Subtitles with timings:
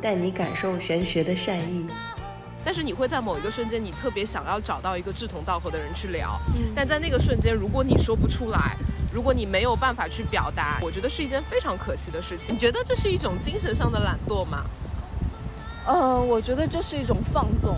[0.00, 1.86] 带你感受玄学的善意。
[2.64, 6.38] 但是你会在某一个瞬间，你特别想要找到一个志同道合的人去聊，
[6.74, 8.76] 但在那个瞬间，如果你说不出来，
[9.10, 12.54] 如果你没有办法去表达，我觉得是一件非常可惜的事情。
[12.54, 14.64] 你觉得这是一种精神上的懒惰吗？
[15.86, 17.74] 呃，我觉得这是一种放纵。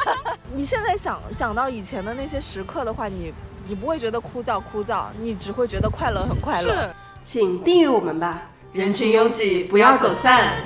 [0.54, 3.32] 你现在想想到以前的那些时刻的话，你
[3.66, 6.82] 你不会觉得枯燥枯燥，你只会觉得快乐很快乐。
[6.82, 10.62] 是，请订阅我们吧，人群拥挤，不要走散。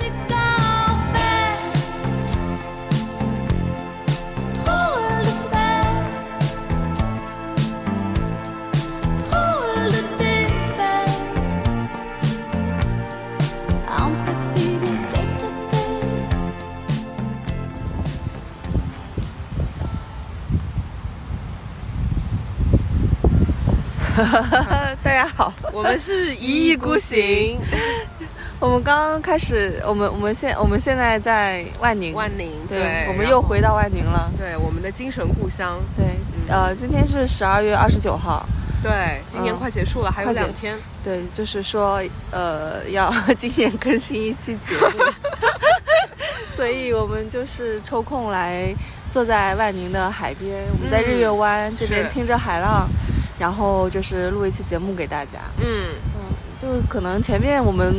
[25.03, 27.59] 大家好，我们是一意孤行。
[28.59, 35.79] 我们刚刚开始，我们我们现我们现在在万宁，万宁，对，我们又回到万宁了，对，我们的精神故乡。
[35.97, 36.05] 对，
[36.47, 38.45] 呃，今天是十二月二十九号，
[38.83, 40.77] 对，今年快结束了，还有两天。
[41.03, 45.03] 对，就是说，呃， 要今年更新一期节目，
[46.47, 48.71] 所以我们就是抽空来
[49.09, 52.87] 坐在万宁的海边，我们在日月湾这边听着海浪。
[53.41, 55.65] 然后就是录一期节目给大家，嗯。
[56.13, 56.29] 嗯，
[56.61, 57.91] 就可能前面我们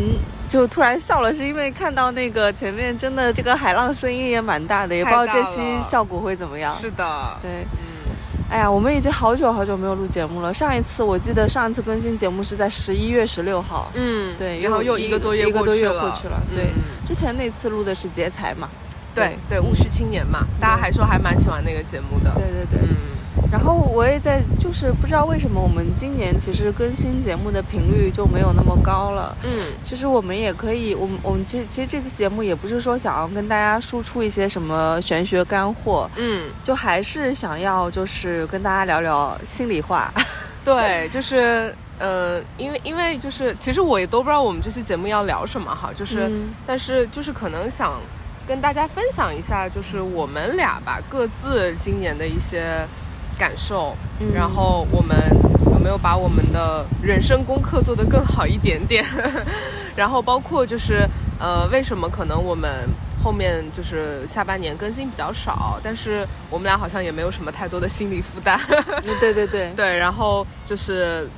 [0.48, 6.72] 就突然笑了，是因为看到那个前面真的这个海浪声音也蛮大的，也不知道这期效果会怎么样。
[6.80, 7.04] 是的，
[7.42, 8.14] 对，嗯，
[8.48, 10.54] 哎呀，我们已经好久好久没有录节目了。
[10.54, 16.70] 上一次我记得上一次更新节目是在十一月十六号，嗯，对，然后又一个多月一个多月过去了，对，
[17.04, 18.68] 之前那次录的是劫财嘛，
[19.12, 19.36] 对。
[19.48, 23.10] 对，戊戌青年嘛，大家还说还蛮喜欢那个节目的，对对对，嗯。
[23.52, 29.36] 然后我也在，就是不知道为什么我们今年其实更新节目的频率就没有那么高了。
[29.44, 29.50] 嗯，
[29.82, 40.10] 其实我们也可以，我们我们其实其实这次节目也不是说想要跟大家输出一些什么玄学干货，嗯，就还是想要就是跟大家聊聊心里话。
[40.64, 46.32] 对，就是呃，因为因为就是其实我也都不知道我们这期节目要聊什么哈，就是
[46.66, 48.00] 但是就是可能想
[48.48, 52.86] 跟大家分享一下，就是我们俩吧各自今年的一些。
[53.38, 53.96] 感受，
[54.34, 55.16] 然后我们
[55.72, 59.04] 有没有把我们的人生功课做得更好一点点？
[59.96, 61.06] 然后包括就是，
[61.38, 62.88] 呃，为什么可能我们
[63.22, 68.58] 后面就是下半年更新比较少，但是我们俩好像也没有什么太多的心理负担。
[69.02, 71.28] 对对对 对，然后就是，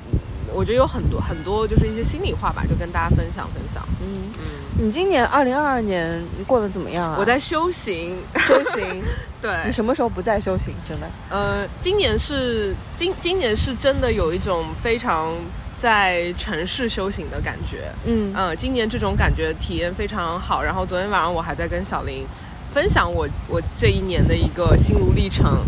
[0.53, 3.83] 我觉得有很多很多就是一些心里话吧，就跟大家分享分享。
[4.01, 4.43] 嗯嗯。
[4.77, 7.17] 你今年二零二二年过得怎么样啊？
[7.19, 9.03] 我在修行，修行。
[9.45, 10.73] 对你什么时候不再修行？
[10.83, 11.07] 真的？
[11.29, 15.33] 呃，今年是今今年是真的有一种非常
[15.77, 17.91] 在城市修行的感觉。
[18.05, 20.63] 嗯嗯，今年这种感觉体验非常好。
[20.63, 22.25] 然后昨天晚上我还在跟小林
[22.73, 25.59] 分享我我这一年的一个心路历程，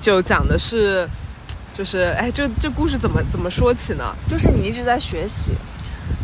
[0.00, 1.08] 就讲的是，
[1.76, 4.14] 就是哎，这这故事怎么怎么说起呢？
[4.28, 5.52] 就是你一直在学习。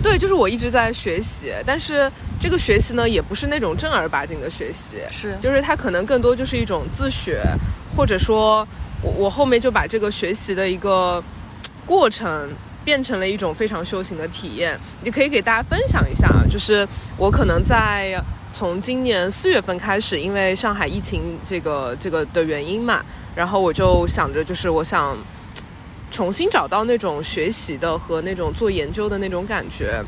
[0.02, 2.10] 对，就是我一直在学习，但是
[2.40, 7.42] 这个学习呢，也不是那种正儿八经的学习，是，就是它可能更多就是一种自学，
[7.96, 8.66] 或者说，
[9.02, 11.22] 我我后面就把这个学习的一个
[11.84, 12.50] 过程
[12.84, 14.78] 变成了一种非常修行的体验。
[15.02, 16.86] 你可以给大家分享一下，就是
[17.16, 23.04] 我可能在从今年四月份开始，因为上海疫情这个这个的原因嘛，
[23.34, 25.16] 然后我就想着，就是我想。
[26.08, 30.02] 重新找到那种学习的和那种做研究的那种感觉，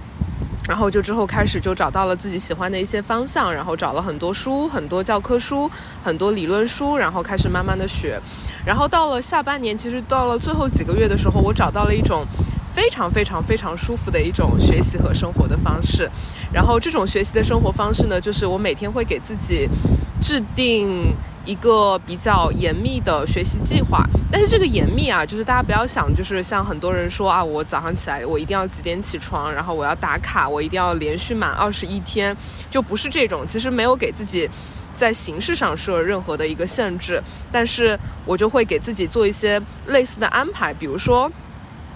[0.68, 5.68] 然后就之后开始就找到了自己喜欢的一些方向，然后找了很多书、很多教科书、
[6.04, 8.20] 很多理论书，然后开始慢慢的学。
[8.66, 12.26] 然后到了下半年，其实到了最后几个月的时候，我找到了一种
[12.74, 16.08] 非常非常非常舒服的一种学习和生活的方式。
[16.52, 19.66] 然后这种学习的生活方式呢，就是我每天会给自己
[20.20, 21.14] 制定。
[21.48, 32.36] 一个比较严密的学习计划，但是这个严密啊，就是大家不要想，就是像很多人说啊，我早上起来我一定要几点起床，然后我要打卡，我一定要连续满二十一天，
[32.70, 33.46] 就不是这种。
[33.46, 34.46] 其实没有给自己
[34.94, 37.18] 在形式上设任何的一个限制，
[37.50, 41.32] 但是我就会给自己做一些类似的安排，比如说，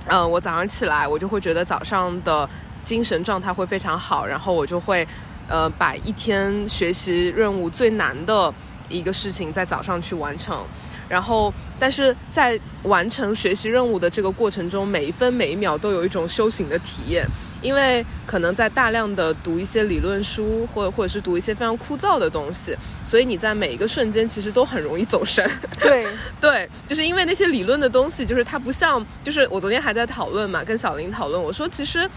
[0.07, 2.49] 嗯，我早上起来，我就会觉得早上的
[2.87, 5.07] 精神状态会非常好，然后我就会
[5.47, 8.51] 呃把一天学习任务最难的。
[8.93, 10.65] 一个事情在早上去完成，
[11.09, 17.27] 然后但是在完成学习任务的这个过程中，每一分每一秒都有一种修行的体验，
[17.61, 25.49] 因为可能在大量的读一些理论书，或或者是读一些非常枯燥的东西，所以你在每一个瞬间其实都很容易走神。
[25.81, 26.07] 对
[26.41, 32.09] 对，就是因为那些理论的东西，就是它不像，就是我昨天还在讨论嘛，跟小林讨论，我说其实。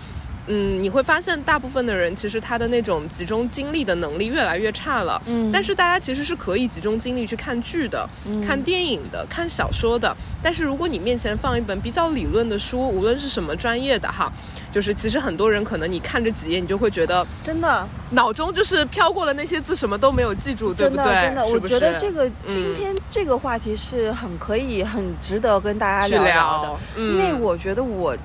[0.48, 5.22] 嗯，你会发现大部分的人其实他的那种集中精力的能力越来越差了。
[5.26, 10.16] 嗯但是大家其实是可以集中精力去看剧的、嗯看电影的、看小说的。
[10.44, 14.32] 但是如果你面前放一本比较理论的书，无论是什么专业的哈，
[14.72, 21.06] 就是其实很多人可能你看着几页，你就会觉得真的，脑中就是飘过了那些字，什么都没有记住，对不对？
[21.06, 28.16] 真的，真的，我觉得这个嗯今天这个话题是很可以、很值得跟大家去聊的，聊，嗯因为我觉得我。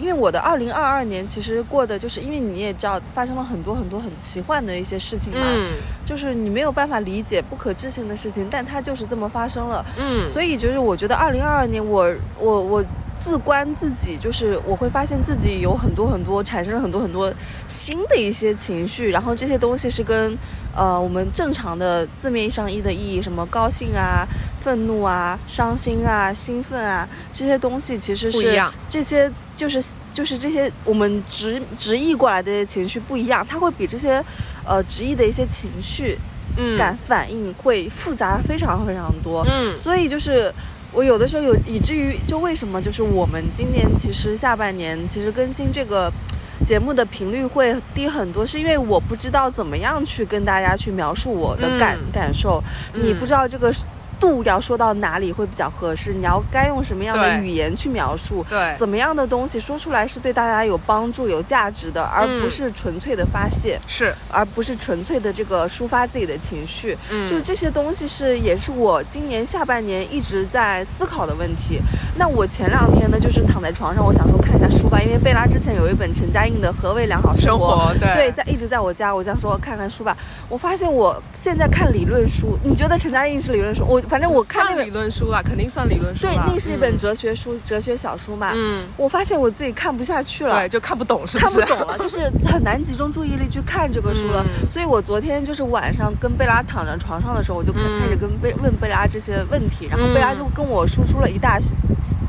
[0.00, 5.68] 因为我的二零二二年其实过的就是，因为你也知道发生了很多很多很奇幻的一些事情嘛，嗯
[6.04, 9.84] 就是你没有办法理解不可置信的事情，但它就是这么发生了。
[9.98, 12.84] 嗯，所以就是我觉得二零二二年我我我
[13.20, 17.32] 自观自己，就是我会发现自己有很多很多产生了很多很多
[17.68, 20.36] 新的一些情绪，然后这些东西是跟
[20.74, 24.26] 呃我们正常的字面上意的意义，什么高兴啊、
[24.62, 29.82] 愤怒啊、伤心啊、兴奋啊这些东西，其实是不一样这些就是
[30.14, 34.24] 就是这些我们直直译过来的情绪不一样，它会比这些
[34.64, 36.18] 呃直译的一些情绪
[36.56, 39.44] 嗯感反应会复杂非常非常多。
[39.46, 40.50] 嗯所以就是
[40.92, 46.12] 我有的时候有，以至于就为什么就是我们今年其实下半年其实更新这个
[46.64, 52.62] 节目的频率会低很多，是因为我不知道怎么样去跟大家去描述我的感、嗯感受，
[52.94, 53.72] 你不知道这个。
[54.20, 56.12] 度要说到哪里会比较合适？
[56.12, 58.44] 你要该用什么样的语言去描述？
[58.48, 66.96] 对，怎么样的东西说出来是对大家有帮助、有价值的，而嗯不是纯粹的发泄，是，而不是纯粹的这个抒发自己的情绪。
[67.10, 71.80] 嗯就是这些东西是也是我今年下半年一直在思考的问题。
[72.16, 80.16] 那我前两天呢，就是躺在床上，我想说看一下书吧，因为贝拉之前有一本陈嘉映的《何为良好生活》活，对对，在一直在我家，我想说看看书吧。
[80.48, 83.84] 我发现我现在看理论书，你觉得陈嘉映是理论书？
[83.86, 88.50] 我反正我看那算本理论书了，肯定算理论书对，，那是一本嗯哲学书、哲学小书嘛。
[88.56, 90.58] 嗯，我发现我自己看不下去了。
[90.58, 91.60] 对，就看不懂，是不是？
[91.60, 94.44] 看不懂了，就是很难集中注意力去看这个书了。
[94.62, 101.58] 嗯所以我昨天就是晚上跟贝拉躺在床上的时候，我就开嗯开始跟贝问贝拉这些问题，然后贝拉就跟我输出了一大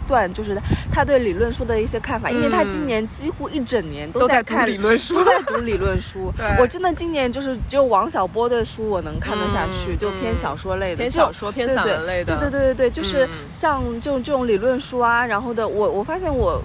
[0.07, 0.55] 段，就是
[0.91, 6.45] 他对理论书的一些看法，因为他今年几乎一整年都在看理论书都在读理论书 对。
[6.59, 13.29] 我真的今年就是只有王小波的书我能看得下去，嗯就偏小说类的，偏小说、偏散文类的，对对对对对，就是嗯。
[13.51, 16.61] 像这种这种理论书啊，然后的我我发现我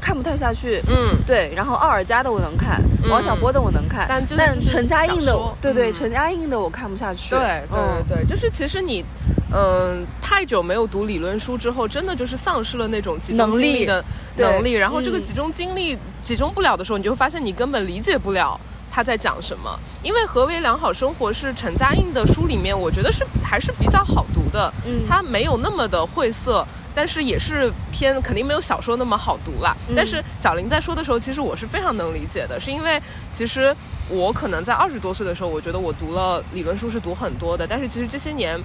[0.00, 0.80] 看不太下去。
[0.88, 3.10] 嗯，对，然后奥尔加的我能看，嗯。
[3.10, 5.94] 王小波的我能看，但就是但陈嘉映的，对对，嗯。
[5.94, 7.30] 陈嘉映的我看不下去。
[7.30, 7.38] 对
[7.70, 8.04] 对嗯。
[8.08, 9.04] 对对，就是其实你，
[9.52, 14.04] 嗯、太久没有读理论书之后，真的就是丧失了那种集中精力的
[14.36, 14.46] 对。
[14.46, 15.24] 能力，然后这个嗯。
[15.24, 18.58] 集中精力集中不了的时候，你就会发现你根本理解不了。
[18.94, 19.74] 他在讲什么？
[20.02, 24.72] 因为何为良好生活是陈嘉映的书里面，我觉得是还是比较好读的。
[24.86, 26.64] 嗯它没有那么的晦涩，
[26.94, 29.76] 但是也是偏肯定没有小说那么好读啦。
[29.88, 33.00] 嗯但是小林在说的时候，其实我是非常能理解的，是因为
[33.32, 33.74] 其实
[34.08, 38.60] 我可能在二十多岁的时候，我觉得我读了理论书是读很多的，但是其实这些年。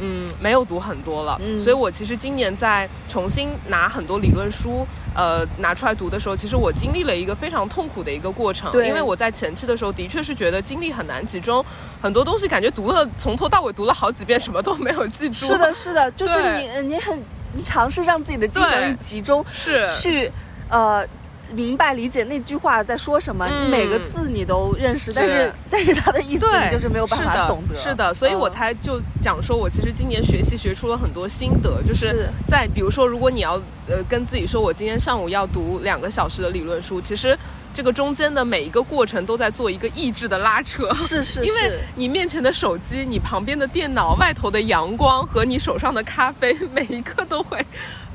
[0.00, 1.62] 嗯，没有读很多了，嗯。
[1.62, 11.64] 所以我其实今年在重新拿很多理论书，呃，拿出来读的时候，其实我经历了一个非常痛苦的一个过程，因为我在前期的时候的确是觉得精力很难集中，
[12.00, 15.46] 很多东西感觉读了从头到尾读了好几遍，什么都没有记住。
[15.46, 17.22] 是的，，是的， 就是你你很
[17.54, 19.86] 你尝试让自己的精神力集中，是。
[20.00, 20.30] 去
[20.68, 21.06] 呃。
[21.52, 27.76] 明白理解那句话在说什么，每个字你都认识，但是但是他的意思，你就是没有办法懂得。
[27.76, 32.28] 是的，所以我嗯才就讲说，我其实今年学习学出了很多心得，就是是。
[32.48, 33.54] 在比如说，如果你要
[33.88, 37.38] 呃跟自己说，我今天上午要读两个小时的理论书，其实
[37.74, 40.92] 这个中间的每一个过程都在做一个意志的拉扯。
[40.94, 41.44] 是 是。
[41.44, 47.64] 因为，你面前的手机、你旁边的电脑、外头的阳光和你手上的咖啡， 每一个都会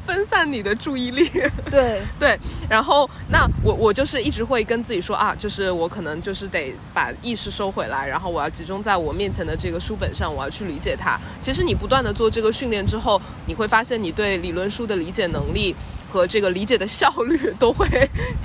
[0.05, 1.29] 分散你的注意力。
[1.69, 2.39] 对， 对，
[2.69, 11.19] 然后那我我就是一直会跟自己说啊，就是我可能就是得把意识收回来，然后我要集中在我面前的这个书本上，我要去理解它。
[11.39, 15.75] 其实你不断的做这个训练之后，你会发现你对理论书的理解能力。
[16.13, 17.87] 和这个理解的效率都会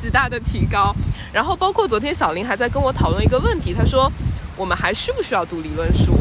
[0.00, 0.94] 极大的提高，
[1.32, 4.08] 然后包括昨天小林还在跟我讨论一个问题，他说
[4.56, 6.12] 我们还需不需要读理论书？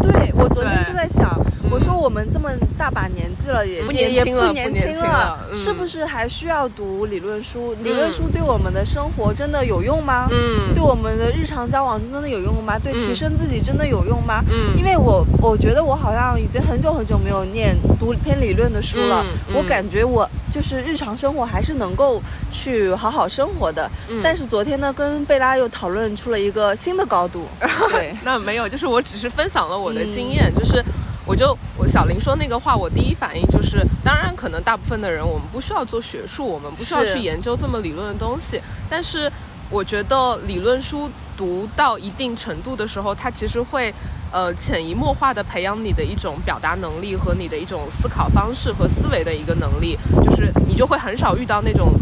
[0.00, 7.74] 对我昨天就在想，嗯我说我们这么大把年纪了，也不年轻了不年轻了嗯是不是还需要读理论书？
[7.82, 10.28] 理论书对我们的生活真的有用吗？
[10.30, 12.78] 嗯对我们的日常交往真的有用吗？
[12.78, 14.44] 对嗯提升自己真的有用吗？
[14.52, 23.90] 嗯因为我我觉得我好像已经很久很久没有念读偏理论的书了，我感觉我就是日常生活还是能够去好好生活的。
[24.08, 27.46] 嗯但是昨天呢，跟贝拉又讨论出了一个新的高度，
[27.90, 28.14] 对。
[28.22, 30.82] 那没有，就是我只是分享了我的嗯经验，就是
[31.26, 39.30] 我就我小林说那个话，我第一反应就是，当然可能大部分的人我们不需要做学术，我们不需要去研究这么理论的东西，但是
[39.70, 43.92] 我觉得理论书读到一定程度的时候，它其实会。
[44.34, 51.92] 呃，潜移默化的培养你的一种表达能力和你的一种思考方式和思维的一个能力，就是你就会很少遇到那种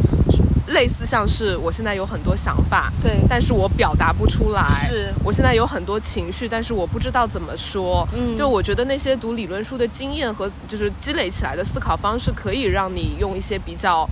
[0.72, 4.68] 类似像是我现在有很多想法，对，但是我表达不出来。
[4.68, 8.06] 是我现在有很多情绪，但是我不知道怎么说。
[8.14, 14.08] 嗯就我觉得那些读理论书的经验和就是积累起来的思考方式，可以让你用一些比较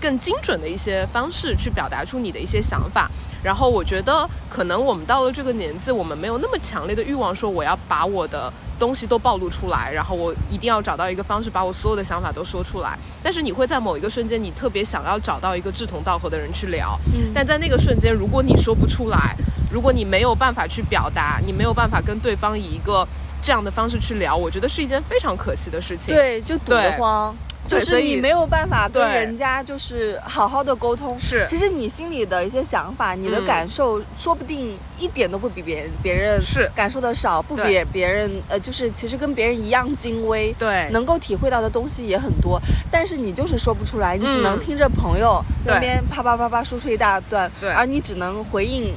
[0.00, 3.10] 更精准的一些方式去表达出你的一些想法。
[3.42, 12.98] 然后我觉得，可能我们到了这个年纪，我们没有那么强烈的欲望，说我要把我的东西都暴露出来，然后我一定要找到一个方式把我所有的想法都说出来。
[13.22, 19.36] 但是你会在某一个瞬间，你特别想要找到一个志同道合的人去聊，嗯但在那个瞬间，如果你说不出来，
[19.72, 23.06] 如果你没有办法去表达，你没有办法跟对方以一个
[23.42, 26.14] 这样的方式去聊，我觉得是一件非常可惜的事情。
[26.14, 27.34] 对，就堵得慌。
[27.68, 29.14] 就是你没有办法跟对。
[29.20, 31.44] 人家就是好好的沟通，是。
[31.46, 33.44] 其实你心里的一些想法、你的嗯。
[33.44, 36.70] 感受，说不定一点都不比别人别人是。
[36.74, 40.88] 感受的少，不比别人呃，就是其实跟别人一样精微，对。
[40.90, 47.70] 能够体会到的东西也很多，但是你就是说不出来，你只能嗯听着朋友那边啪啪啪啪输出一大段，对。
[47.70, 48.94] 而你只能回应，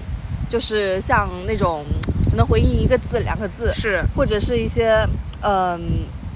[0.50, 1.84] 就是像那种
[2.30, 4.04] 只能回应一个字、两个字，是。
[4.16, 5.08] 或者是一些
[5.42, 5.80] 嗯、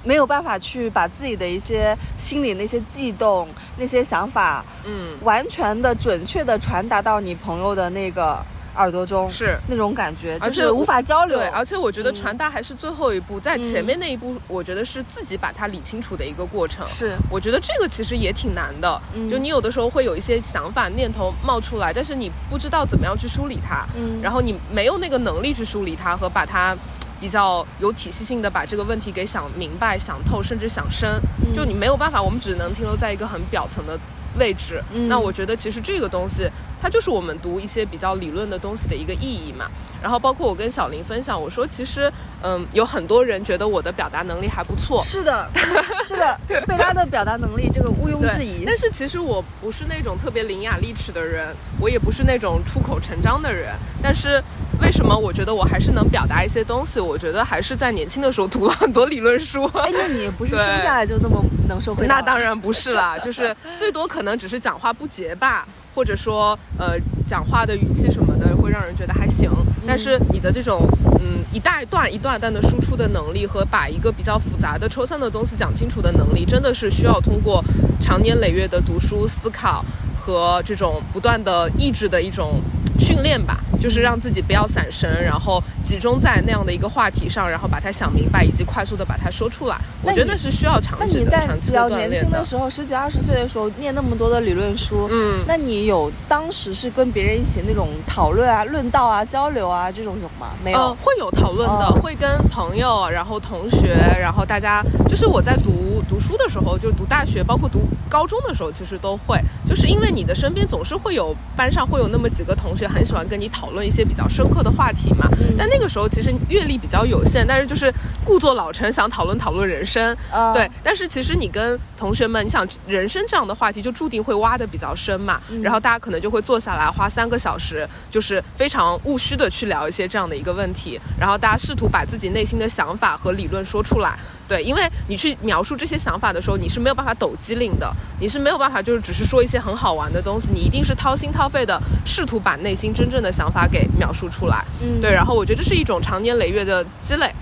[0.04, 5.18] 没有办法去把自己的一些心里那些悸动、那些想法，嗯。
[5.24, 8.38] 完全的、准确的传达到你朋友的那个
[8.76, 9.58] 耳朵中，是。
[9.68, 11.38] 那种感觉，而且就是无法交流。
[11.38, 12.16] 对，而且我觉得嗯。
[12.16, 16.86] 传达还是最后一步，在前嗯面那一步，我觉得是自己把它理清楚的一个过程。
[16.88, 19.30] 是，我觉得这个其实也挺难的，嗯。
[19.30, 24.20] 就你有的时候会有一些想法、念头冒出来，但是你不知道怎么样去梳理它，嗯。
[24.22, 26.76] 然后你没有那个能力去梳理它和把它
[27.24, 31.10] 比较有体系性的把这个问题给想明白、想透，甚至想深，
[31.48, 33.98] 嗯就你没有办法，我们只能停留在一个很表层的
[34.38, 34.84] 位置。
[34.92, 36.50] 嗯那我觉得其实这个东西，
[36.84, 39.66] 它就是我们读一些比较理论的东西的一个意义嘛。
[40.02, 42.12] 然后包括我跟小林分享，我说其实，
[42.44, 45.50] 嗯，有很多人觉得我的表达能力还不错，是的，
[46.06, 46.38] 是的，
[46.68, 48.66] 贝拉的表达能力这个毋庸置疑。
[48.66, 53.74] 但是其实我不是那种特别伶牙俐齿的人，我也不是那种出口成章的人。
[54.02, 54.44] 但是
[54.82, 57.00] 为什么我觉得我还是能表达一些东西？
[57.00, 59.64] 我觉得还是在年轻的时候读了很多理论书。
[59.76, 62.16] 哎，那你不是生下来就那么能说会道？
[62.20, 62.38] 那当。
[62.38, 69.50] 然不是啦，就是最多可能只是讲话不结巴，或者说呃讲话的语气什么的会让人觉得还行。
[69.86, 70.88] 但是你的这种
[71.20, 77.64] 嗯一大段一段段的输出的能力和把一个比较复杂的抽象的东西讲清楚的能力，真的是需要通过
[78.00, 79.84] 长年累月的读书思考
[80.16, 82.62] 和这种不断的意志的一种
[83.00, 83.60] 训练吧。
[83.82, 89.76] 就是让自己不要散神，然后集中在那样的一个话题上，然后把它想明白，以及快速的把它说出来。
[90.02, 100.52] 我觉得那是需要长期的、那你在长期比较的锻炼年轻的时候，十几二十岁的时候，念那么多的理论书，嗯，那你有当时是跟别人一起那种讨论啊、论道啊、交流啊这种有吗？
[100.64, 100.80] 没有。
[100.80, 105.93] 呃，会有讨论的，哦会跟朋友，然后同学，然后大家，就是我在读读
[106.34, 115.28] 书的时候，就读大学，包括读高中的时候，其实都会，就是因为你的身边总是会有班上会有那么几个同学很喜欢跟你讨论一些比较深刻的话题嘛。
[115.32, 117.94] 嗯但那个时候其实阅历比较有限，但是就是
[118.26, 120.18] 故作老成，想讨论讨论人生。
[120.32, 125.40] 啊对，但是其实你跟同学们，你想人生这样的话题，就注定会挖的比较深嘛。
[125.52, 134.18] 嗯然后大家可能就会坐下来花三个小时，就是非常务虚的去聊一些这样的一个问题，然后大家试图把自己内心的想法和理论说出来。
[134.48, 144.64] 对，因为你去描述这些想法的时候，你是没有办法抖机灵的，你是没有办法就是只是说一些很好玩的东西，你一定是掏心掏肺的试图把内心真正的想法给描述出来。
[144.82, 147.34] 嗯对，然后我觉得这是一种长年累月的积累。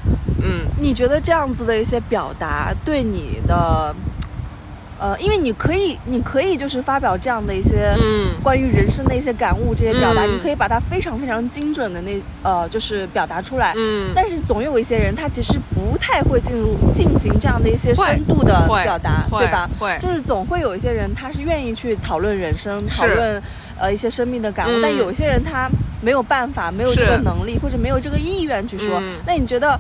[0.44, 3.94] 嗯，你觉得这样子的一些表达对你的，
[5.02, 12.12] 呃，因为你可以，你可以就是发表这样的一些嗯关于人生的一些感悟，这些表达，嗯你可以把它非常非常精准的那
[12.44, 13.74] 呃，就是表达出来。
[13.76, 19.68] 嗯，但是总有一些人，他其实不太会进入进行这样的一些深度的表达，对吧？
[19.80, 23.42] 会就是总会有一些人，他是愿意去讨论人生，讨论
[23.80, 25.68] 呃一些生命的感悟，嗯但有一些人他
[26.04, 29.00] 没有办法，没有这个能力，或者没有这个意愿去说。
[29.02, 29.80] 嗯那你觉得，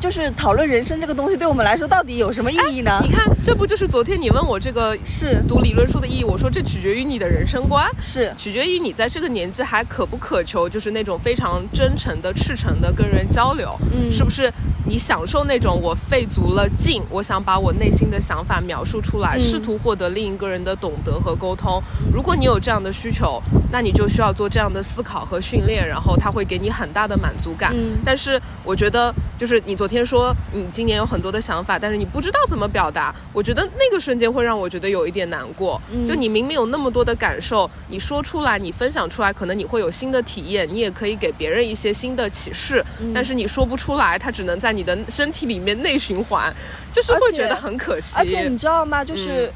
[0.00, 3.00] 就是讨论人生这个东西对我们来说到底有什么意义呢？
[3.02, 6.24] 你看，这不就是昨天你问我这个是读理论书的意义？
[6.24, 7.84] 我说这取决于你的人生观。
[8.00, 14.52] 是取决于你在这个年纪还渴不渴求，就是那种非常真诚的、赤诚的跟人交流，嗯是不是？
[14.86, 21.82] 你享受那种我费足了劲，我想把我内心的想法描述出来，嗯试图获得另一个人的懂得和沟通。
[22.10, 27.74] 如果你有这样的需求，那你就需要做这样的思考和训练，然后他会给你很大的满足感。
[27.76, 35.80] 嗯但是我觉得，就是你昨天说你今年有很多的想法，但是你不知道怎么表达，我觉得那个瞬间会让我觉得有一点难过。
[36.06, 42.84] 就你明明有那么多的感受，你说出来，你分享出来，可能你会有新的体验，你也可以给别人一些新的启示。
[43.14, 46.54] 但是你说不出来，它只能在你的身体里面内循环，
[46.92, 48.16] 就是会觉得很可惜。
[48.18, 49.04] 而且你知道吗？
[49.04, 49.50] 就是，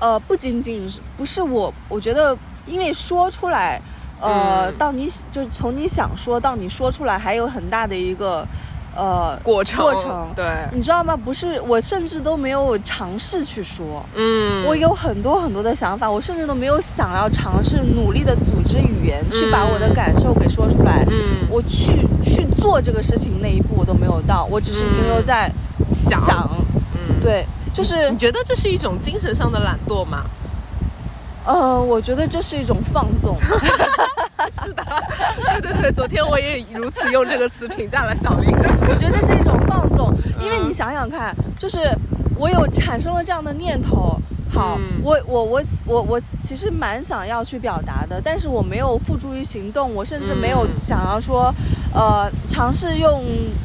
[0.00, 3.80] 呃，不仅仅是不是我，我觉得因为说出来。
[4.18, 8.48] 呃，到你就是从你想说到你说出来，还有很大的一个
[8.96, 9.84] 呃过程。
[9.84, 11.16] 过程，对，你知道吗？
[11.16, 14.04] 不是，我甚至都没有尝试去说。
[14.14, 21.04] 嗯，我有很多很多的想法，我甚至都没有想要尝试努力的组织语言去把我的感受给说出来。
[21.10, 25.50] 嗯，我去去做这个事情那一步我都没有到，我只是停留在
[25.94, 26.48] 想。
[26.94, 30.24] 嗯，对，就是你觉得这是一种精神上的懒惰吗？
[31.44, 33.36] 呃，我觉得这是一种放纵。
[34.62, 34.84] 是的，
[35.60, 38.50] 对对对，昨天我也如此用这个词评价了小林。
[38.88, 41.78] 我觉得这是一种放纵，因为你想想看，就是
[42.36, 44.20] 我有产生了这样的念头。
[44.48, 51.52] 好，我我我我我其实蛮想要去表达的，但是我没有付诸于行动，我甚至没有想要说，
[51.92, 53.22] 呃，尝试用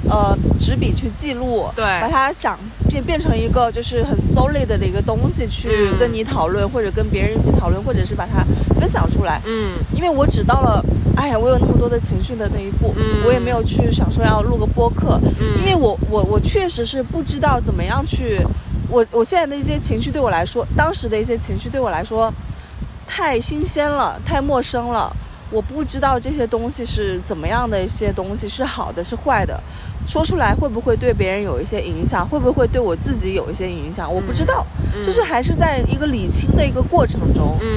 [0.09, 2.59] 呃纸笔去记录，对，把它想
[2.91, 8.43] 变变成一个就是很 solid 的一个东西去跟你讨论，或者跟别人一起讨论，或者是把它
[8.79, 9.41] 分享出来。
[9.45, 10.83] 嗯，因为我只到了，
[11.15, 12.93] 哎呀，我有那么多的情绪的那一步，
[13.25, 15.19] 我也没有去想说要录个播客，
[15.59, 18.39] 因为我我我确实是不知道怎么样去。
[18.89, 22.33] 我我现在的一些情绪对我来说，当时的一些情绪对我来说，
[23.07, 25.15] 太新鲜了，太陌生了。
[25.49, 29.61] 我不知道这些东西是怎么样的一些东西，是好的是坏的，
[30.07, 34.65] 说出来会不会对别人有一些影响，会不会对我自己有一些影响，我不知道。
[35.03, 37.57] 就是还是在一个理清的一个过程中。
[37.61, 37.69] 嗯。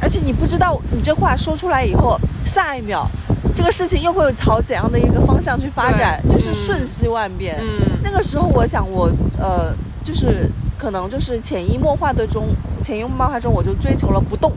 [0.00, 3.06] 而且你不知道，你这话说出来以后，下一秒，
[3.54, 7.56] 这个事情又会朝怎样的一个方向去发展，就是瞬息万变。
[7.60, 7.98] 嗯。
[8.02, 9.74] 那个时候，我想我呃。
[10.04, 12.48] 就是可能就是潜移默化的中，
[12.82, 14.52] 潜移默化中，我就追求了不动，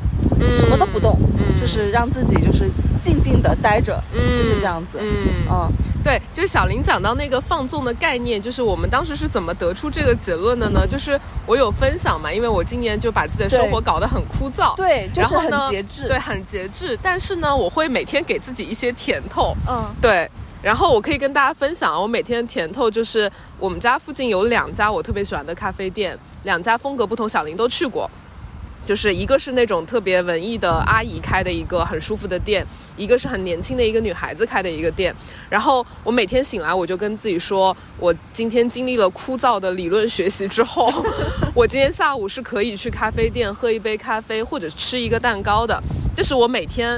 [0.60, 1.18] 什么都不动，
[1.58, 5.00] 就是让自己就是静静的待着，就是这样子。
[5.02, 5.72] 嗯，
[6.08, 10.88] 对，就是小林讲到那个放纵的概念，就是我们当时是怎么得出这个结论的呢？
[10.88, 16.98] 就是我有分享嘛，因为我今年就把自己的生活搞得很枯燥，对，就是很节制，对，很节制。
[17.04, 20.30] 但是呢，我会每天给自己一些甜头，嗯，对。
[20.62, 28.10] 然后我可以跟大家分享，我每天甜头就是我们家附近有两家我特别喜欢的咖啡店，两家风格不同，小林都去过。
[28.88, 35.14] 就是一个是那种特别文艺的阿姨开的一个很舒服的店，一个是很年轻的一个女孩子开的一个店。
[35.50, 40.90] 然后我每天醒来，我就跟自己说，我今天经历了枯燥的理论学习之后，
[41.54, 45.84] 我今天下午是可以去咖啡店喝一杯咖啡或者吃一个蛋糕的。
[46.16, 46.98] 这是我每天，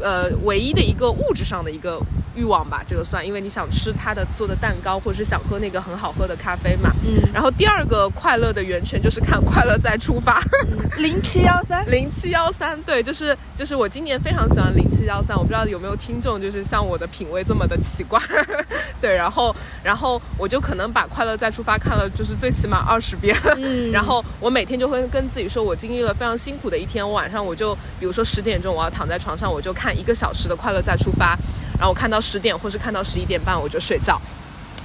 [0.00, 2.00] 呃，唯一的一个物质上的一个。
[2.34, 6.90] 欲望吧，这个算，因为你想吃他的做的蛋糕，或者是想喝那个很好喝的咖啡嘛。
[7.04, 7.20] 嗯。
[7.32, 10.40] 然后第二个快乐的源泉就是看《快乐再出发》。
[10.98, 11.84] 零七幺三。
[11.90, 15.36] 零七幺三，对，就是就是我今年非常喜欢零七幺三。
[15.36, 18.20] 我不知道有没有听众就是像我的品味这么的奇怪。
[19.00, 23.36] 对，然后然后我就可能把《快乐再出发》看了就是最起码二十遍。
[23.56, 23.90] 嗯。
[23.92, 31.36] 然后我每天就会跟自己说，我经历了非常辛苦的一天，我晚上我就比如说十点钟我要躺在床上，我就看一个小时的《快乐再出发》。
[31.84, 34.18] 然后我看到十点，或是看到十一点半，我就睡觉。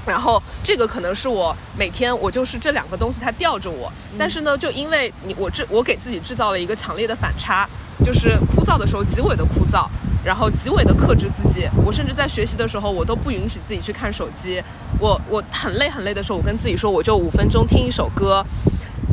[0.06, 3.90] 然后这个可能是我每天我就是这两个东西它吊着我。
[4.18, 7.66] 但是呢，就因为你我制我给自己制造了一个强烈的反差，
[8.04, 9.88] 就是枯燥的时候极为的枯燥，
[10.26, 11.70] 然后极为的克制自己。
[11.86, 14.62] 我甚至在学习的时候，我都不允许自己去看手机。
[15.00, 18.46] 我我很累很累的时候，我跟自己说，我就五分钟听一首歌。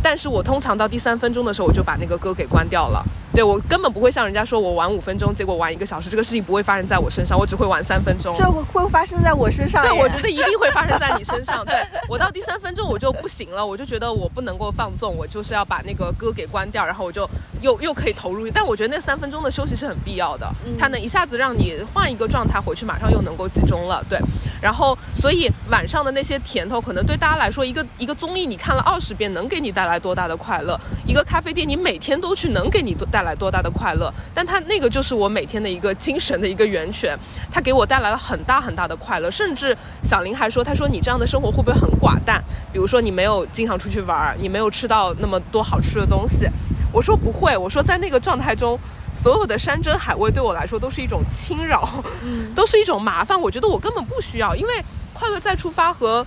[0.03, 3.05] 但是我通常到第三分钟的时候，我就把那个歌给关掉了。
[3.37, 8.35] 对我根本不会像人家说我玩五分钟，结果玩一个小时，这个事情不会发生在我身上，我只会玩三分钟。
[8.35, 9.83] 这会发生在我身上。
[9.83, 11.63] 对，我觉得一定会发生在你身上。
[11.69, 11.75] 对
[12.09, 17.29] 我到第三分钟我就不行了，我就觉得我不能够放纵，我就是要把那个歌给关掉，然后我就
[17.61, 18.49] 又又可以投入。
[18.51, 24.03] 但我觉得那三分钟的休息是很必要的，它能一下子让你换一个状态回去，马上又能够集中了。
[24.09, 24.19] 对，
[24.63, 30.81] 然后所以晚上的那些甜头，可能对大家来说，一个一个综艺你看了二十遍，能给你带来多大的快乐？
[31.07, 34.11] 一个咖啡店你每天都去，能给你带来来多大的快乐？
[34.33, 37.15] 但他那个就是我每天的一个精神的一个源泉，
[37.53, 39.31] 他给我带来了很大很大的快乐。
[39.31, 42.43] 甚至小林还说：“他说你这样的生活会不会很寡淡？
[42.73, 46.49] 比如说你没有经常出去玩，你没有吃到那么多好吃的东西。”
[46.93, 48.79] 我说不会，我说在那个状态中，
[49.13, 52.03] 所有的山珍海味对我来说都是一种侵扰，
[52.55, 53.39] 都是一种麻烦。
[53.39, 56.25] 我觉得我根本不需要，因为快乐再出发和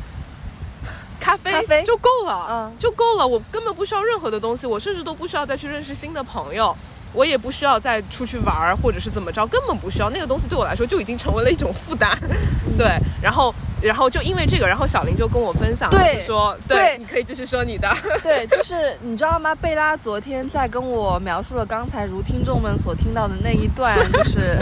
[1.20, 3.28] 咖啡就够了，嗯，就够了。
[3.28, 6.76] 我根本不需要任何的东西，我甚至都不需要再去认识新的朋友。
[7.12, 12.16] 我也不需要再出去玩儿，或者是怎么着，根本不需要那个东西对我来说就已经成为了一种负担。
[12.78, 13.52] 对，然后
[13.82, 17.92] 然后就因为这个，然后小林就跟我分享，对说对你可以继续说你的。
[18.22, 19.56] 对，就是你知道吗？
[19.56, 24.60] 贝拉昨天在跟我描述了刚才如听众们所听到的那一段，就是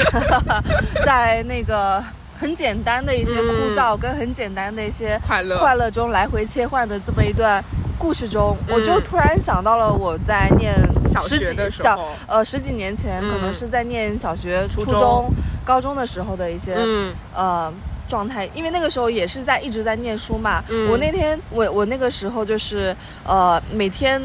[1.05, 2.01] 在那个
[2.39, 5.57] 很简单的一些枯燥跟很简单的一些快乐。
[5.57, 7.63] 快乐中来回切换的这么一段
[7.97, 8.75] 故事中，嗯。
[8.75, 10.73] 我就突然想到了我在念
[11.11, 12.09] 小十几学的时小候。
[12.27, 13.31] 呃十几年前，嗯。
[13.31, 15.33] 可能是在念小学、初初中中、
[15.65, 17.13] 高中的时候的一些、嗯。
[17.35, 17.73] 呃
[18.07, 20.63] 状态，因为那个时候也是在一直在念书嘛。
[20.69, 20.89] 嗯。
[20.91, 22.95] 我那天我我那个时候就是
[23.25, 24.21] 呃每天。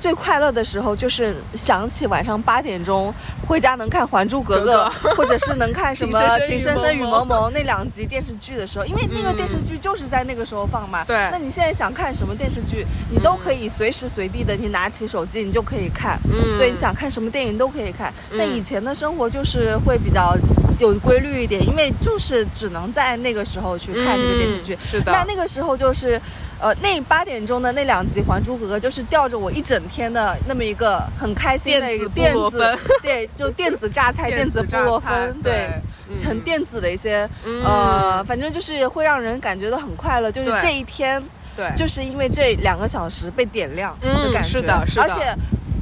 [0.00, 3.12] 最快乐的时候就是想起晚上八点钟
[3.46, 4.84] 回家能看《还珠格格》
[5.16, 11.04] 或者是能看什么 《情情深深雨蒙蒙蒙》那两集电视剧的时候，因为那个电视剧就是在那个时候放嘛。
[11.04, 16.18] 对那你现在想看什么电视剧，你都可以随时随地的，你拿起手机你就可以看。
[16.32, 18.12] 嗯对，你想看什么电影都可以看。
[18.32, 20.36] 那嗯以前的生活就是会比较
[20.80, 24.74] 有规律一点，因为就是只能在那个时候去看这个电视剧。
[24.74, 26.20] 嗯是的那那个时候就是，
[26.60, 35.68] 呃，那八点钟的那两集《还珠格格》，就是吊着我一整天的那么一个很开心的一个电子 对，就电子榨菜、 电子布洛芬，对。
[36.10, 40.32] 嗯很电子的一些，嗯呃，反正就是会让人感觉到很快乐。
[40.32, 41.22] 就是这一天，
[41.54, 45.34] 对，就是因为这两个小时被点亮的嗯感觉，是的是的而且。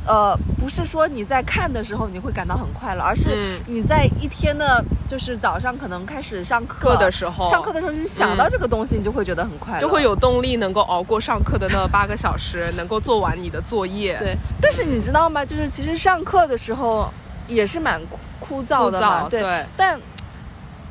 [0.04, 0.36] 呃，
[0.66, 14.16] 不是说你在看的时候你会感到很快乐，而是嗯你在一天的，就是早上可能开始上课课的时候上课的时候你想到嗯这个东西，你就会觉得很快乐，就会有动力能够熬过上课的那八个小时，能够做完你的作业。
[14.18, 14.36] 对。
[14.60, 15.44] 但是你知道吗？
[15.44, 17.08] 就是其实上课的时候
[17.46, 19.40] 也是蛮枯枯燥的嘛，对。
[19.40, 20.00] 对但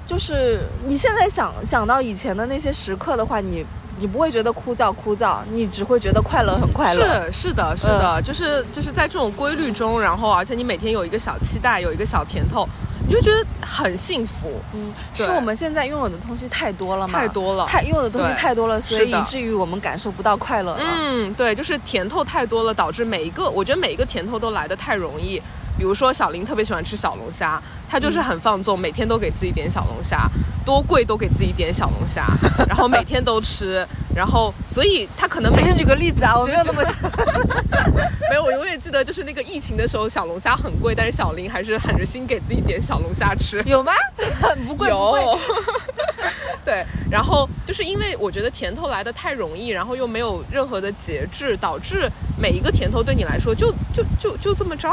[0.08, 3.66] 就是你现在想想到以前的那些时刻的话，你
[3.98, 7.32] 你不会觉得枯燥枯燥，你只会觉得快乐很快乐。
[7.32, 12.68] 是是的，是的，就是就是在这种规律中，然后而且你每天有一个小期待，有一个小甜头，
[13.08, 14.62] 你就觉得很幸福。
[14.74, 17.18] 嗯，是我们现在拥有的东西太多了嘛？
[17.20, 20.84] 太多了太拥有的东西太多了，所以以至于我们感受不到快乐了。
[20.84, 25.42] 嗯，对，就是甜头太多了，导致每一个，我觉得每一个甜头都来的太容易。
[25.78, 30.30] 比如说小林特别喜欢吃小龙虾，他就是很放纵，每天都给自己点小龙虾，
[30.66, 32.26] 多贵都给自己点小龙虾，
[32.68, 33.86] 然后每天都吃，
[34.16, 36.82] 然后所以他可能每只是举个例子啊，我没有那么
[38.30, 43.62] 没有，我永远记得就是那个疫情的时候，小龙虾很贵，但是小林还是狠着心给自己点小龙虾吃。
[43.66, 43.92] 有吗？
[44.68, 45.22] 不贵不贵。
[45.22, 45.40] 有，
[46.65, 52.10] 对，然后就是因为我觉得甜头来的太容易，然后又没有任何的节制，导致
[52.41, 54.91] 每一个甜头对你来说就就就就这么着，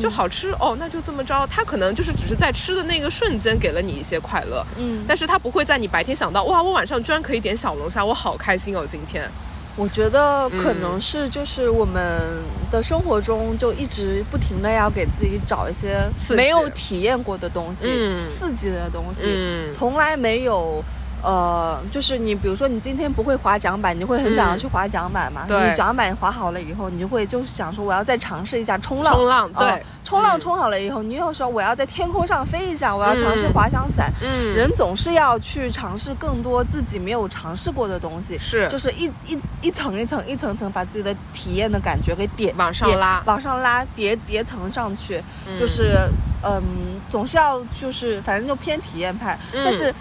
[0.00, 1.46] 就好吃哦，那就这么着。
[1.48, 9.30] 它可能就是只是在吃的那个瞬间给了你一些快乐，嗯，但是它不会在你白天想到哇，我晚上居然可以点小龙虾，我好开心哦，今天。
[9.76, 15.96] 我觉得嗯可能是就是我们的生活中就一直不停的要给自己找一些
[16.34, 20.82] 没有体验过的东西，嗯刺激的东西，嗯从来没有。
[21.22, 25.44] 呃，就是你，比如说你今天不会滑桨板，你会很想要去滑桨板嘛？
[25.48, 29.14] 你桨板滑好了以后，你就会就想说我要再尝试一下冲浪。
[29.14, 30.40] 冲浪呃对冲浪嗯。
[30.40, 34.10] 冲好了以后，你又说我要在天空上飞一下，我要尝试嗯滑翔伞。
[34.22, 34.54] 嗯。
[34.54, 38.66] 人总是要去尝试更多自己没有尝试过的东西，是。
[38.68, 43.22] 就是一一一层一层一层层把自己的体验的感觉给叠叠往上拉。
[43.26, 45.58] 往上拉，叠叠层上去，嗯。
[45.58, 46.08] 就是
[46.42, 46.62] 嗯，
[47.10, 49.62] 总是要就是反正就偏体验派，嗯。
[49.64, 49.94] 但是。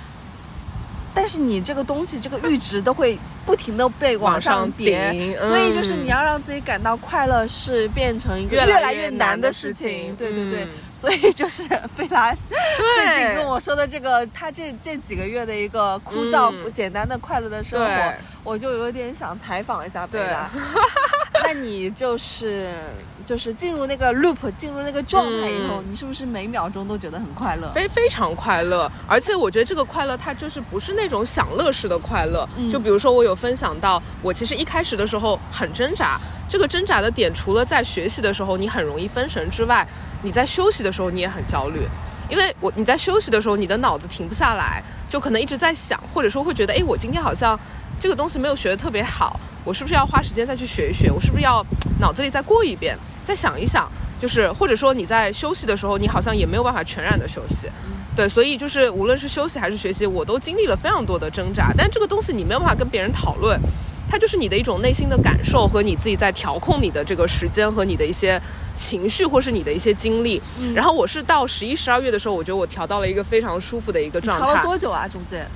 [1.13, 6.05] 但是你这个东西，这个阈值都会不停的被往上叠上顶，所以就是嗯。
[6.05, 10.15] 你要让自己感到快乐，是变成一个越来来越难难的事事情。
[10.15, 10.69] 对对对，嗯。
[10.93, 11.63] 所以就是
[11.95, 16.63] 贝拉最近跟我说的这个，他这这几个月的一个枯燥、嗯。
[16.63, 20.27] 不简单的快乐的生活，我就有点想采访一下贝对。
[20.31, 20.49] 拉。
[21.43, 22.71] 那你就是
[23.25, 27.71] 就是进入那个 loop，进入那个状态以后，嗯你是不是每秒钟都觉得很快乐？
[27.71, 32.47] 非非常快乐，而且我觉得这个快乐它就是不是那种享乐式的快乐。
[32.57, 39.87] 嗯就比如说我有分享到，我其实一开始的时候很挣扎，这个挣扎的点除了在学习的时候你很容易分神之外，
[40.21, 41.87] 你在休息的时候你也很焦虑，
[42.29, 47.59] 因为我你在休息的时候你的脑子停不下来，就可能一直在想，或者说会觉得，哎，我今天好像
[47.99, 51.11] 这个东西没有学的特别好，我是不是要花时间再去学一学？
[51.11, 51.65] 我是不是要
[51.99, 53.89] 脑子里再过一遍，再想一想？
[54.19, 57.69] 就是或者说你在休息的时候，你好像也没有办法全然的休息，
[58.15, 61.71] 对，所以就是无论是休息还是学习，我都经历了非常多的挣扎。
[61.77, 63.57] 但这个东西你没有办法跟别人讨论，
[64.09, 68.41] 它就是你的一种内心的感受和你自己在调控你的这个时间和你的一些
[68.75, 70.41] 情绪或是你的一些经历。
[70.75, 74.63] 然后我是到十一、十二月的时候，我觉得我调到了一个非常舒服的一个状态调了态。
[74.63, 75.07] 多久啊？
[75.07, 75.47] 中间？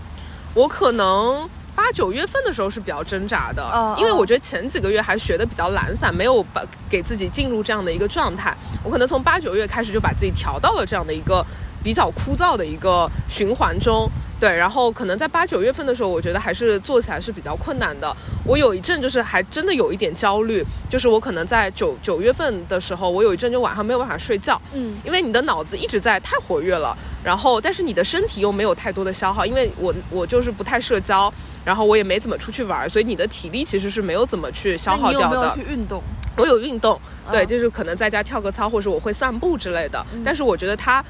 [0.54, 8.56] 我可能八九月份的时候是比较挣扎的，嗯因为我觉得前几个月还学的比较懒散，没有把给自己进入这样的一个状态。
[8.84, 11.46] 我可能从八九月开始就把自己调到了这样的一个
[11.84, 14.10] 比较枯燥的一个循环中。
[14.40, 18.14] 对，然后可能在八九月份的时候，我觉得还是做起来是比较困难的。
[18.46, 35.56] 我有一阵就是还真的有一点焦虑，就是我可能在九九月份的时候，我有一阵就晚上没有办法睡觉，嗯因为你的脑子一直在太活跃了，然后但是你的身体又没有太多的消耗，因为我我就是不太社交，然后我也没怎么出去玩，所以你的体力其实是没有怎么去消耗掉的你有没有。
[35.56, 36.04] 去运动？
[36.36, 37.00] 我有运动，
[37.32, 40.04] 对，嗯就是可能在家跳个操，或者我会散步之类的。
[40.26, 41.04] 但是我觉得它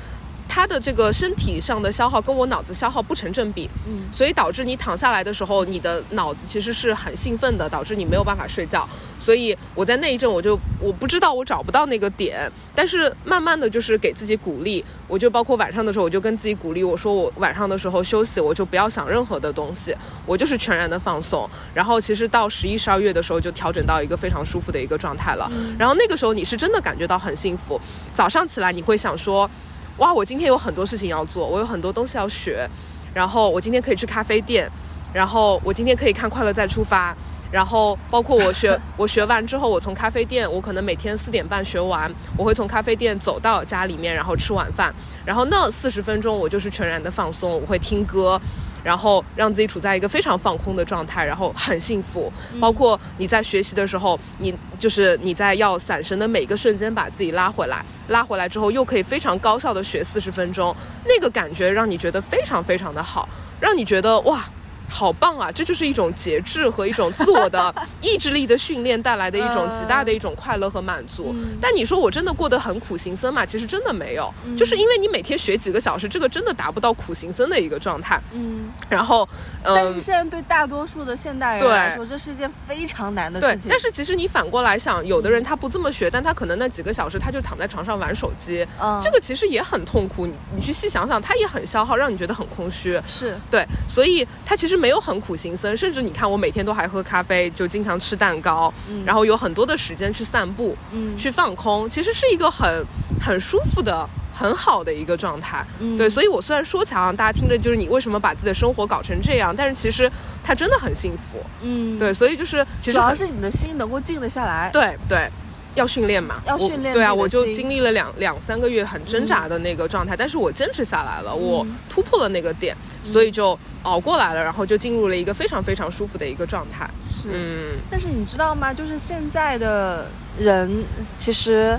[0.48, 8.88] 它的这个身体上的消耗跟我脑子消耗不成正比，嗯所以导致你躺下来的时候，你的脑子其实是很兴奋的，导致你没有办法睡觉。
[9.20, 21.50] 所以我在那一阵我就我不知道我找不到那个点，但是慢慢的就是给自己鼓励，我就包括晚上的时候我就跟自己鼓励，我说我晚上的时候休息，我就不要想任何的东西，我就是全然的放松。
[21.74, 25.50] 然后其实到十一、十二月的时候就调整到一个非常舒服的一个状态了。
[25.80, 27.80] 然后那个时候你是真的感觉到很幸福，
[28.14, 29.50] 早上起来你会想说，
[29.98, 32.68] 哇，我今天有很多事情要做，我有很多东西要学，
[33.14, 34.70] 然后我今天可以去咖啡店，
[35.14, 37.12] 然后我今天可以看《快乐再出发》。
[37.52, 44.92] 然后包括我学 我学完之后，我从咖啡店，我可能每天四点半学完，我会从咖啡店走到家里面，然后吃晚饭，
[45.24, 48.42] 然后那四十分钟我就是全然的放松，我会听歌，
[48.84, 52.32] 然后让自己处在一个非常放空的状态，然后很幸福。
[52.60, 63.28] 包括你在学习的时候，你就是你在要散神的每一个瞬间把自己拉回来，拉回来之后又可以非常高效的学四十分钟，那个感觉让你觉得非常非常的好，
[63.60, 64.44] 让你觉得哇。
[64.90, 65.52] 好棒啊！
[65.52, 71.36] 这就是一种节制和一种自我的 意志力的训练带来的一种极大的一种快乐和满足。
[71.60, 73.46] 但你说我真的过得很苦行僧嘛？
[73.46, 78.22] 其实真的没有，就是因为你每天学几个小时，这个真的达不到苦行僧的一个状态。
[78.34, 79.28] 嗯，然后，
[79.64, 83.60] 但是嗯，现在对大多数的现代人对来说，这是一件非常难的对事。
[83.60, 83.70] 情。
[83.70, 90.26] 但是其实你反过来想，有的人他不这么学，但他可能那几个小时他就躺在床上玩手机，嗯这个其实也很痛苦。
[90.26, 93.00] 你你去细想想，他也很消耗，让你觉得很空虚。
[93.06, 98.74] 是对，所以他其实没有很苦行僧，甚至你看我每天都还喝咖啡，就经常吃蛋糕，
[99.06, 101.18] 然后有很多的时间去散步，嗯。
[101.18, 102.86] 去放空，其实是一个很
[103.22, 104.08] 很舒服的。
[104.36, 105.96] 很好的一个状态，嗯。
[105.96, 110.12] 对，所以我虽然说起来好像大家听着就是你为什么把自己的生活搞成这样，但是其实
[110.44, 114.72] 他真的很幸福，嗯，对，所以就是其实主要是你的心能够静得下来。
[114.74, 115.30] 对对，
[115.76, 126.90] 要训练嘛，要训练对啊，我就经历了两两三个月很挣扎的那个状态，但是我坚持下来了，我突破了那个点，所以就熬过来了，然后就进入了一个非常非常舒服的一个状态。
[127.10, 127.30] 是。
[127.32, 127.80] 嗯。
[127.90, 128.74] 但是你知道吗？
[128.74, 130.06] 就是现在的
[130.40, 130.84] 人，
[131.16, 131.78] 其实，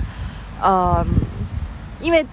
[0.61, 1.05] 呃，
[2.01, 2.25] 因为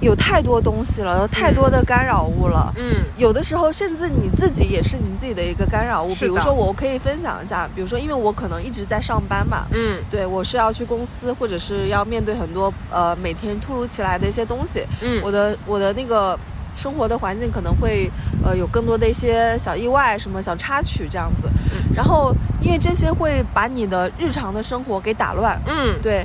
[0.00, 2.72] 有太多东西了，有太多的干扰物了。
[2.76, 6.14] 嗯有的时候，甚至你自己也是你自己的一个干扰物。
[6.14, 14.84] 比如说，我可以分享一下，比如说，因为我可能一直在上班嘛，嗯对我是要去公司，或者是要面对很多呃每天突如其来的一些东西。
[15.02, 16.38] 嗯我的我的那个
[16.76, 18.08] 生活的环境可能会
[18.44, 21.48] 呃有更多的一些小意外，什么小插曲这样子。
[21.72, 22.32] 嗯然后
[22.62, 25.60] 因为这些会把你的日常的生活给打乱。
[25.66, 26.24] 嗯对，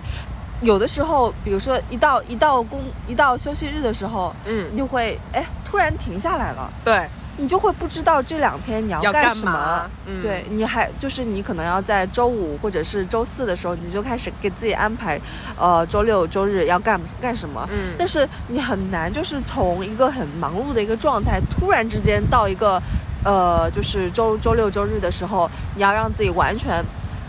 [0.64, 9.90] 有的时候，比如说一到一到工一到休息日的时候，嗯，你就会哎突然停下来了，对，你就会不知道这两天你要要干什么。
[10.22, 15.20] 对，你还就是你可能要在周五或者是周四的时候，你就开始给自己安排，
[15.58, 17.68] 呃，周六周日要干干什么。
[17.72, 17.94] 嗯。
[17.98, 22.82] 但是你很难就是从一个很忙碌的一个状态，突然之间到一个，
[23.26, 26.84] 呃，就是周周六周日的时候，你要让自己完全，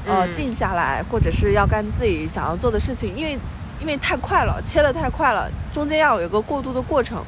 [0.07, 0.33] 呃，嗯。
[0.33, 3.39] 静下来，或者是要干自己想要做的事情，因为
[3.81, 7.23] 因为太快了，切的太快了，中间要有一个过渡的过程。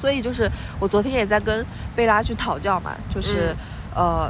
[0.00, 0.50] 所以就是
[0.80, 3.54] 我昨天也在跟贝拉去讨教嘛，就是、
[3.94, 4.28] 呃，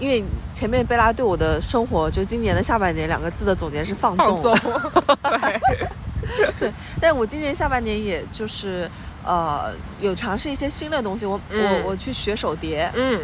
[0.00, 4.80] 因为前面贝拉对我的生活，就今年的下半年两个字的总结是放纵，放纵，
[5.22, 8.90] 对，对，但我今年下半年也就是
[9.22, 9.70] 呃
[10.00, 11.82] 有尝试一些新的东西，我、嗯。
[11.84, 13.20] 我我去学手碟，嗯，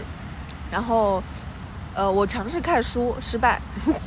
[0.70, 1.22] 然后
[1.94, 3.60] 呃我尝试看书失败，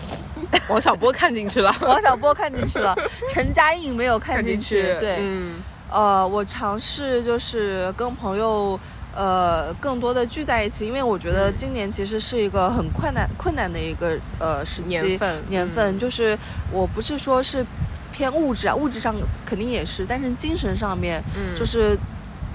[0.69, 2.95] 王小波看进去了，王小波看进去了，
[3.29, 5.55] 陈嘉映没有看进去，对，嗯。
[5.91, 8.79] 呃我尝试就是跟朋友。
[9.17, 15.97] 呃，更多的聚在一起，因为我觉得今年其实是一个很困难、困难的一个呃时期年份年份嗯。
[15.97, 16.37] 就是
[16.69, 17.65] 我不是说是
[18.11, 21.97] 偏物质啊，物质上肯定也是，但是精神上面，嗯就是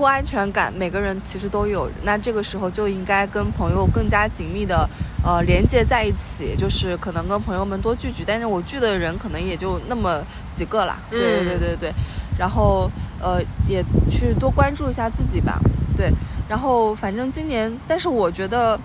[0.01, 1.87] 不安全感，每个人其实都有。
[2.05, 4.89] 那这个时候就应该跟朋友更加紧密的
[5.23, 10.23] 呃连接在一起，就是可能跟朋友们多聚聚，但是我聚的人可能也就那么
[10.55, 10.97] 几个啦。
[11.11, 11.93] 对对嗯对对对，
[12.39, 15.61] 然后呃也去多关注一下自己吧。
[15.95, 16.11] 对，
[16.49, 18.81] 然后反正今年，但是我觉得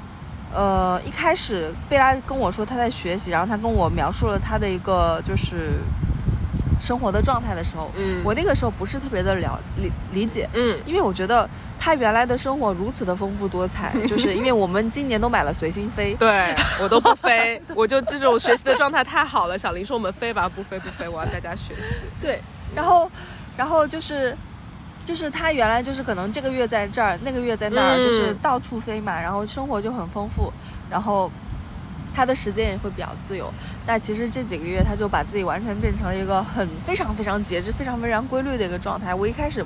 [0.54, 5.80] 呃，一开始贝拉跟我说他在学习，然后他跟我描述了他的一个就是
[6.86, 19.58] 生活的状态的时候，嗯我那个时候不是特别的了理理解，嗯因为我觉得他原来的生活如此的丰富多彩， 就是因为我们今年都买了随心飞，对我都不飞， 我就这种学习的状态太好了。
[19.58, 22.04] 小林说我们飞吧，不飞不飞，我要在家学习。
[22.22, 22.40] 对，
[22.76, 23.10] 然后，
[23.58, 24.36] 然后就是，
[25.06, 30.52] 就是他原来就是可能这个月在这儿，那个月在那儿，嗯就是到处飞嘛，然后生活就很丰富，
[30.90, 31.32] 然后
[32.16, 33.52] 他的时间也会比较自由。
[33.86, 39.14] 那其实这几个月他就把自己完全变成了一个很非常非常节制、非常非常规律的一个状态。
[39.14, 39.64] 我一开始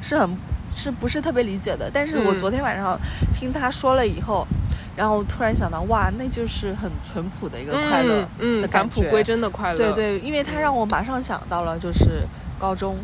[0.00, 0.28] 是很
[0.68, 2.98] 是不是特别理解的，但是我嗯昨天晚上
[3.38, 4.46] 听他说了以后。
[4.94, 8.68] 然后突然想到，哇，那就是很淳朴的一个快乐嗯。
[8.68, 9.78] 返璞归真的快乐。
[9.78, 12.98] 对对，因为他让我马上想到了就是高中、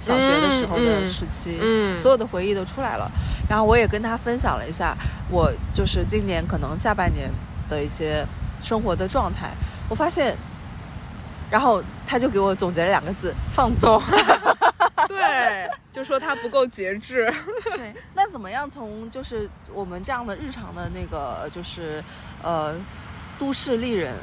[0.00, 3.08] 小学的时候的时期，嗯所有的回忆都出来了。
[3.48, 4.92] 然后我也跟他分享了一下
[5.30, 7.30] 我就是今年可能下半年
[7.70, 8.26] 的一些
[8.60, 9.52] 生活的状态，
[9.88, 10.36] 我发现，
[11.50, 14.02] 然后他就给我总结了两个字：放纵。
[15.08, 17.32] 对，就说他不够节制。
[17.76, 22.02] 对，那怎么样从就是我们这样的日常的那个就是
[22.42, 22.74] 呃
[23.38, 24.14] 都市丽人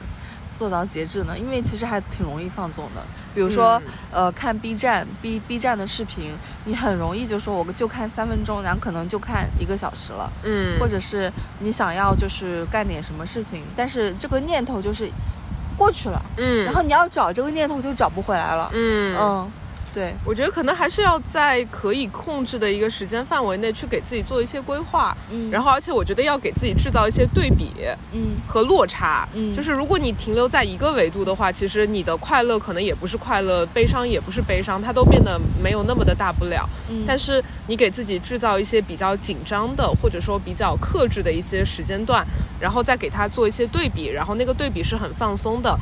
[0.57, 1.37] 做到节制呢？
[1.37, 3.01] 因为其实还挺容易放纵的。
[3.35, 3.79] 比如说、
[4.11, 6.31] 呃看 B 站 B B 站的视频，
[6.65, 10.31] 你很容易就说我就看三分钟，然后可能就看一个小时了。
[10.43, 15.07] 嗯，或者是你想要就是干点什么事情，但是这个念头就是
[15.77, 18.71] 过去了，嗯，然后你要找这个念头就找不回来了。
[18.73, 19.51] 嗯嗯，
[19.97, 27.71] 对，我觉得可能还是要在可以控制的一个时间范围内去给自己做一些规划，嗯，然后而且我觉得要给自己制造一些对比
[28.13, 28.35] 嗯。
[28.47, 29.27] 和落差。
[29.33, 29.55] 嗯。
[29.55, 36.69] 就是如果你停留在一个维度的话，其实你的快乐可能也不是快乐，悲伤也不是悲伤，它都变得没有那么的大不了。
[36.91, 42.23] 嗯，但是你给自己制造一些比较紧张的，或者说比较克制的一些时间段，
[42.59, 45.75] 然后再给它做一些对比，然后那个对比是很放松的，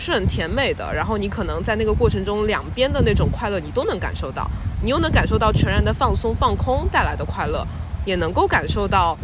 [0.00, 4.50] 是很甜美的，然后你可能在那个过程中两边的那种快乐你都能感受到，
[4.82, 7.64] 你又能感受到全然的放松放空带来的快乐，
[8.06, 9.16] 也能够感受到，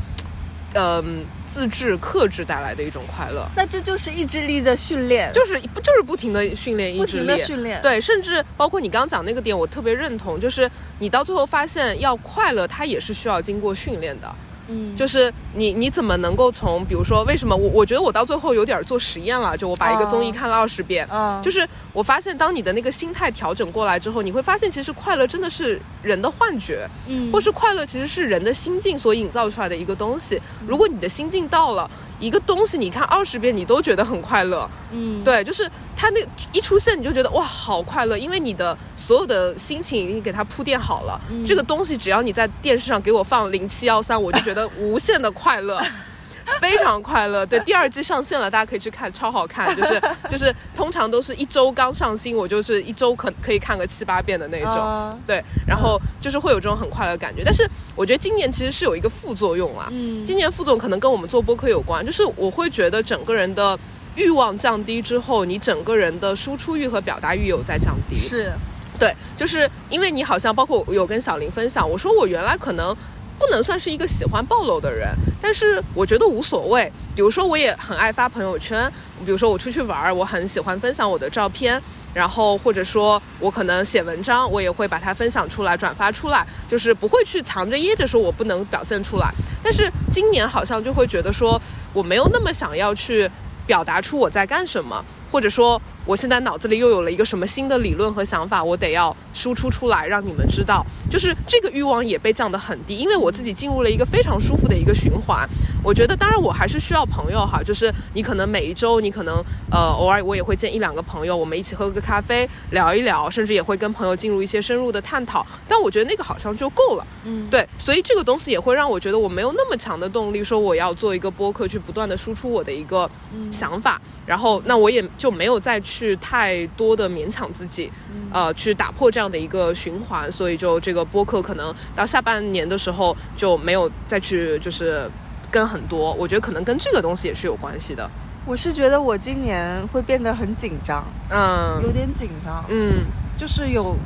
[0.74, 3.48] 嗯、自制克制带来的一种快乐。
[3.56, 14.30] 那这就是意志力的训练，就是不就是不停的训练意不停志力，的训练。，对，甚至包括你刚刚讲那个点，我特别认同，就是你到最后发现要快乐，它也是需要经过训练的。
[14.68, 30.40] 嗯，就是你你怎么能够从，比如说为什么我我觉得我到最后有点做实验了，就我把一个综艺哦看了二十遍，嗯，就是我发现当你的那个心态调整过来之后，你会发现其实快乐真的是人的幻觉，嗯，或是快乐其实是人的心境所营造出来的一个东西。
[30.66, 36.20] 如果你的心境到了一个东西，你看二十遍你都觉得很快乐，嗯，对，就是它那
[36.52, 41.20] 一出现你就觉得哇好快乐，因为你的所有的心情已经给它铺垫好了。
[41.30, 45.80] 嗯这个东西只要你在电视上给我放零七幺三，我就觉得无限的快乐。
[46.60, 55.16] 非常快乐，对，第二季上线了，大家可以去看，超好看，就是 就是，通常都是一周刚上新，我就是一周可可以看个七八遍的那种，啊。
[55.26, 57.42] 对，然后就是会有这种很快乐的感觉。
[57.44, 60.24] 但是我觉得今年其实是有一个副作用啊，嗯。
[60.24, 63.78] 今年副作用可能跟我们做播客有关，就是我会觉得整个人的
[64.14, 68.16] 欲望降低之后，你整个人的输出欲和表达欲有在降低。
[68.16, 68.52] 是，
[68.98, 72.96] 对，就是因为你好像包括我有跟小林分享，我说我原来可能
[73.38, 76.90] 不能算是一个喜欢暴露的人，但是我觉得无所谓。
[77.14, 78.90] 比如说，我也很爱发朋友圈，
[79.24, 81.80] 比如说我出去玩儿，我很喜欢分享我的照片。
[82.14, 89.30] 然后或者说我可能写文章，我也会把它分享出来、转发出来，就是不会去藏着掖着说我不能表现出来。
[89.62, 91.60] 但是今年好像就会觉得说
[91.92, 93.30] 我没有那么想要去
[93.66, 100.86] 表达出我在干什么，或者说我现在脑子里又有了一个什么新的理论和想法，我得要输出出来让你们知道。
[101.10, 105.48] 就是这个欲望也被降得很低，因为我自己进入了一个非常舒服的一个循环。
[105.86, 109.36] 我觉得，当然我还是需要朋友哈，就是你可能每一周，你可能
[109.70, 115.46] 呃偶尔我也会见一两个朋友，我们一起喝个咖啡聊一聊，甚至也会跟朋友进入一些深入的探讨。
[115.68, 117.06] 但我觉得那个好像就够了。
[117.24, 123.08] 嗯，对，所以这个东西也会让我觉得我没有那么强的动力，说我要做一个播客去不断的输出我的一个
[123.52, 127.88] 想法，然后那我也就没有再去太多的勉强自己，
[128.32, 135.08] 呃，去打破这样的一个循环，所以就这个播客可能到下半年的时候就没有再去就是
[135.56, 138.06] 跟很多，我觉得可能跟这个东西也是有关系的，
[138.44, 141.80] 我是觉得我今年会变得很紧张，嗯。
[141.82, 143.06] 有点紧张，嗯，
[143.38, 143.96] 就是有，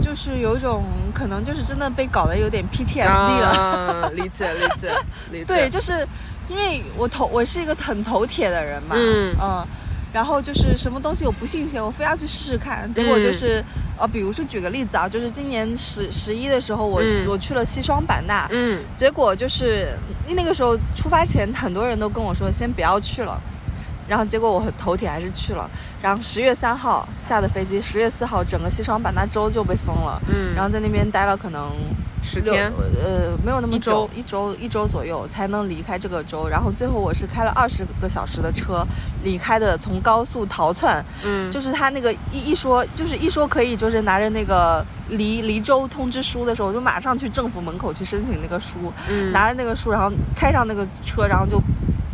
[0.00, 3.46] 就是有一种可能就是真的被搞得有点 PTSD 了。
[3.46, 4.90] 啊，理解理解
[5.30, 5.92] 理解， 对，就是
[6.48, 9.36] 因为我头我是一个很头铁的人嘛，嗯
[10.16, 13.62] 然后就是什么东西我不信邪，我非要去试试看，结果就是、
[13.98, 17.28] 呃，比如说举个例子啊，就是今年十十一的时候，我、嗯。
[17.28, 18.82] 我去了西双版纳，嗯。
[18.96, 19.88] 结果就是
[20.30, 23.38] 那个时候出发前，很多人都跟我说先不要去了，
[24.08, 25.68] 然后结果我头铁还是去了。
[26.00, 31.74] 然后十月三号下的飞机，十月四号整个西双版纳州就被封了，嗯，然后在那边待了可能六
[32.22, 36.48] 十天，呃，没有那么一周久，一周一周左右才能离开这个州。
[36.48, 38.84] 然后最后我是开了二十个小时的车
[39.22, 51.62] 离开的，从高速逃窜，嗯，就是他那个一一说，就是一说可以，就是拿着那个离离州通知书的时候，我就马上去政府门口去申请那个书，嗯拿着那个书，然后开上那个车，然后就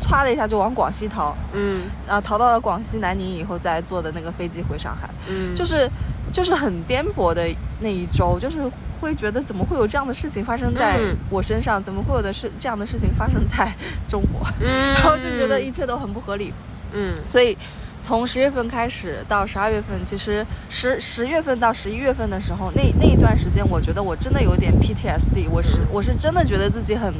[0.00, 5.88] 歘的一下就往广西逃，嗯然后逃到了广西南宁以后，再坐的那个飞机回上海，嗯，就是
[6.30, 7.48] 就是很颠簸的
[7.80, 8.58] 那一周，就是。
[9.02, 11.82] 会觉得怎么会有这样的事情发生在嗯我身上？
[11.82, 13.72] 怎么会有的事这样的事情发生在
[14.08, 14.46] 中国？
[14.60, 16.52] 嗯， 然后就觉得一切都很不合理。
[16.94, 17.56] 嗯所以
[18.00, 27.12] 从十月份开始到十二月份，其实十十月份到十一月份的时候，那那一段时间，我觉得我真的有点 PTSD，我是、嗯我是真的觉得自己很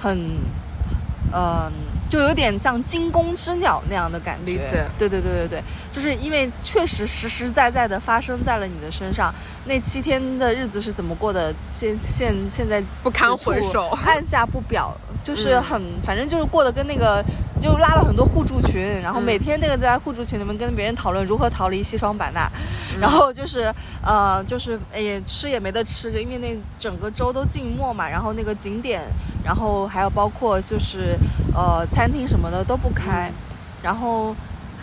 [0.00, 0.18] 很，
[1.32, 1.70] 嗯、
[2.10, 4.52] 就有点像惊弓之鸟那样的感觉。
[4.52, 9.32] 理解对对对对对，就是因为确实实实在在的发生在了你的身上。
[9.66, 11.54] 那七天的日子是怎么过的？
[11.70, 17.22] 现现现在不堪回首按下不表，就是嗯很，反正就是过得跟那个，
[17.60, 22.50] 就拉了很多互助群，然后嗯每天那个在互助群里面跟别人讨论如何逃离西双版纳，
[22.94, 29.02] 嗯然后就是呃，就是也吃也没得吃，就因为那整个州都静默嘛，然后那个景点，
[29.44, 31.14] 然后还有包括就是
[31.54, 33.34] 呃餐厅什么的都不开，嗯
[33.82, 34.32] 然后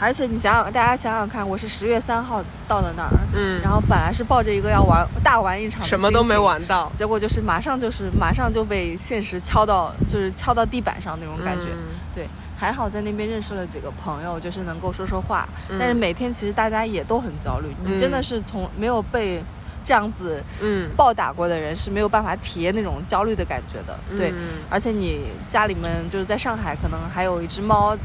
[0.01, 11.67] 而且你想想，大家想想看，我是十月三号到的那儿，嗯，然后本来是抱着一个要玩大玩一场什么都没玩到，结果就是马上就是马上就被现实敲到，就是敲到地板上那种感觉。
[11.71, 11.95] 嗯。
[12.13, 15.47] 对，还好在那边认识了几个朋友，就是能够说说话。
[15.69, 15.77] 嗯。
[15.79, 19.41] 但是每天其实大家也都很焦虑，你真的是从没有被
[19.85, 23.97] 这样子嗯，暴打过的人是没有办法体验那种焦虑的感觉的。
[24.17, 27.95] 对，嗯而且你家里面就是在上海，可能还有一只猫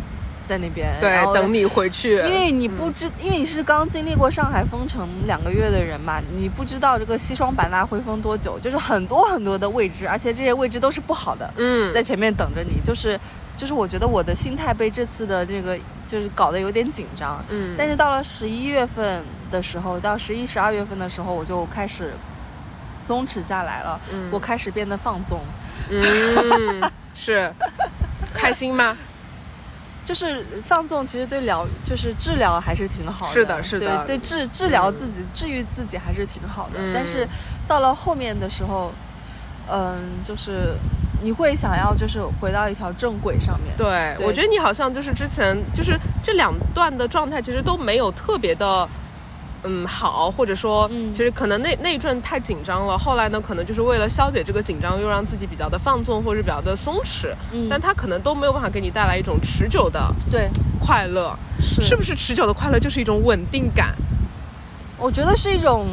[0.47, 12.81] 在那边，对，等你回去，因为你不知，因为你是刚经历过上海封城两个月的人嘛，你不知道这个西双版纳会封多久，就是很多很多的未知，而且这些未知都是不好的，嗯，在前面等着你。
[12.85, 13.19] 就是，
[13.61, 15.77] 就是我觉得我的心态被这次的这个
[16.09, 17.45] 就是搞得有点紧张。
[17.51, 22.15] 嗯，但是到了十一月份的时候，到十一、十二月份的时候，我就开始
[23.07, 25.41] 松弛下来了，嗯我开始变得放纵。
[25.91, 27.53] 嗯 是
[28.33, 28.97] 开心吗？
[30.07, 33.33] 就是放纵，其实对疗就是治疗还是挺好的。
[33.33, 36.79] 是的是的对对治治疗自己、治愈自己还是挺好的。
[36.79, 37.29] 嗯但是
[37.69, 38.91] 到了后面的时候，
[39.71, 40.75] 嗯，就是
[41.23, 43.75] 你会想要就是回到一条正轨上面。
[43.77, 48.89] 对，对我觉得你好像就是之前就是这两段的状态，其实都没有特别的。
[49.63, 60.01] 嗯，好，或者说，嗯其实可能那那一阵太紧张了，后来呢，可能就是为了消解这个紧张，又让自己比较的放纵或者比较的松弛，嗯但它可能都没有办法给你带来一种持久的
[60.31, 60.49] 对，
[60.81, 62.15] 快乐，是是不是？
[62.15, 63.95] 持久的快乐就是一种稳定感，
[64.97, 65.89] 我觉得是一种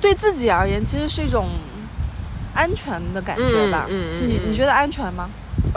[0.00, 1.46] 对自己而言，其实是一种
[2.54, 3.86] 安全的感觉吧。
[3.88, 5.28] 嗯嗯嗯嗯你你觉得安全吗？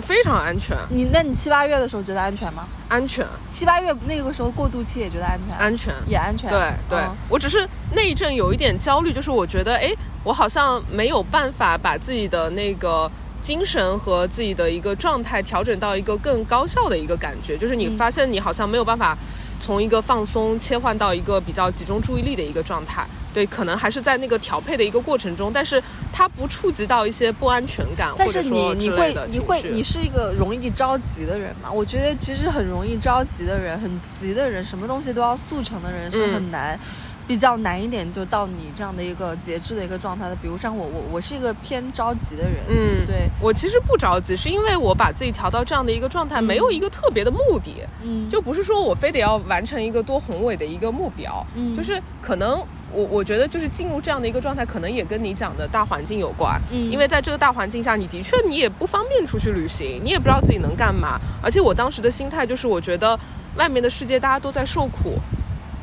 [0.03, 2.67] 非常安全，你那你七八月的时候觉得安全吗？
[2.87, 5.93] 安全，七八月那个时候过渡期也觉得安全，安全。
[6.07, 6.49] 也安全。
[6.49, 9.91] 对对、嗯我只是那一阵有一点焦虑，就是我觉得，哎，
[10.23, 13.09] 我好像没有办法把自己的那个
[13.41, 19.17] 精神和自己的一个状态调整到一个更高效的一个感觉，就是你嗯发现你好像没有办法
[19.59, 23.05] 从一个放松切换到一个比较集中注意力的一个状态。
[23.33, 25.81] 对，可能还是在那个调配的一个过程中，但是
[26.11, 31.71] 它不触及到一些不安全感，但是或者说你你会你会你是一个容易着急的人嘛？
[31.71, 36.79] 我觉得其实很容易着急的人，很急的人，什么东西都要速成的人是嗯很难。
[37.27, 40.35] 比较难一点，就到你这样的一个节制的一个状态的。
[40.37, 51.75] 比如像我，我我是一个偏着急的人，嗯，对，我其实不着急，是因为我把自己调到这样的一个状态，嗯没有一个特别的目的，嗯，就不是说我非得要完成一个多宏伟的一个目标，嗯。
[51.75, 52.57] 就是可能
[52.93, 56.89] 我我觉得就是进入这样的一个状态，可能也跟你讲的大环境有关，嗯。
[56.89, 63.19] 因为在这个大环境下，你的确你也不方便出去旅行，你也不知道自己能干嘛，而且我当时的心态就是我觉得
[63.57, 65.19] 外面的世界大家都在受苦，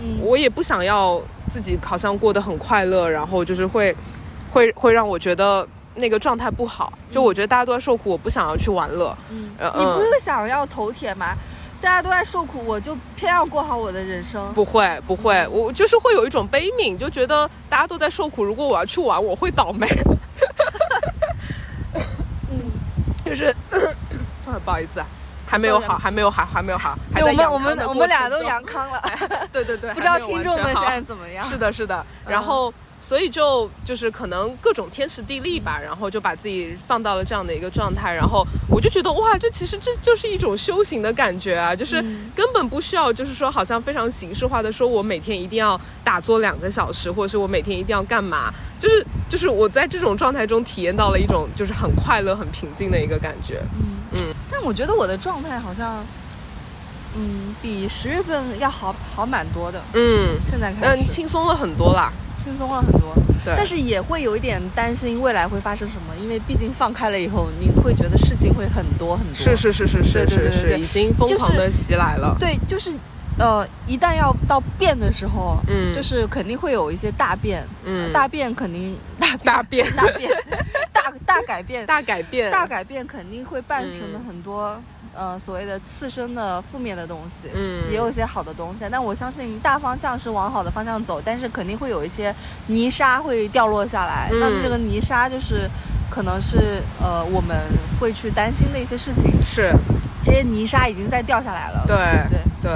[0.01, 0.19] 嗯。
[0.23, 1.21] 我也不想要
[1.51, 3.95] 自己好像过得很快乐，然后就是会
[4.53, 11.35] 会会让我觉得那个状态不好，就我觉得大家都在受苦，我不想要去玩乐，嗯呃你不是想要头铁吗？
[11.81, 14.51] 大家都在受苦，我就偏要过好我的人生。
[14.55, 19.87] 不会，不会，我就是会有一种悲悯，就觉得大家都在受苦，如果我要去玩，我会倒霉。
[22.51, 22.59] 嗯，
[23.27, 23.55] 就是，
[24.47, 25.07] 啊 不好意思啊，
[25.47, 26.99] 还没有好，还没有好，还没有好。
[27.15, 29.03] 还，在我们我们我们俩都阳康了，
[29.53, 31.47] 对对对，不知道听众们现在怎么样？
[31.49, 32.05] 是的，是的。
[32.27, 32.73] 然后，
[33.07, 38.15] 所以就就是可能各种天时地利吧，然后就把自己放到了这样的一个状态。
[38.15, 48.51] 然后我就觉得哇，这其实这就是一种修行的感觉啊，就是嗯根本不需要，就是说好像非常形式化的说，我每天一定要打坐两个小时，或者是我每天一定要干嘛，
[48.81, 53.61] 就是就是我在这种状态中体验到了一种就是很快乐、很平静的一个感觉。
[53.79, 56.03] 嗯嗯但我觉得我的状态好像，
[57.17, 59.81] 嗯，比十月份要好好蛮多的。
[59.95, 60.37] 嗯。
[60.49, 62.11] 现在开嗯，始轻松了很多啦。
[62.37, 69.35] 轻松了很多，对，但是也会有一点担心未来会发生什么，因为毕竟放开了以后，你会觉得事情会很多很多。
[69.35, 72.37] 是是是是是是是，已经疯狂的袭来了。
[72.39, 72.93] 对，就是
[73.39, 75.95] 呃，一旦要到变的时候，嗯。
[75.95, 78.13] 就是肯定会有一些大变，嗯。
[78.13, 79.91] 大变肯定大大变。
[79.97, 80.31] 大变。
[80.93, 84.79] 大 大改变，大改变，大改变肯定会伴生的嗯很多、
[85.17, 88.85] 呃所谓的次生的负面的东西，嗯也有一些好的东西。
[88.91, 92.35] 但我相信大方向是往好的方向走，但是肯定会有一些
[92.67, 94.29] 泥沙会掉落下来。
[94.33, 95.69] 嗯那么这个泥沙就是
[96.11, 97.57] 可能是呃我们
[98.01, 99.25] 会去担心的一些事情。
[99.45, 99.73] 是
[100.23, 101.97] 这些泥沙已经在掉下来了，对
[102.31, 102.41] 对。
[102.63, 102.73] 对。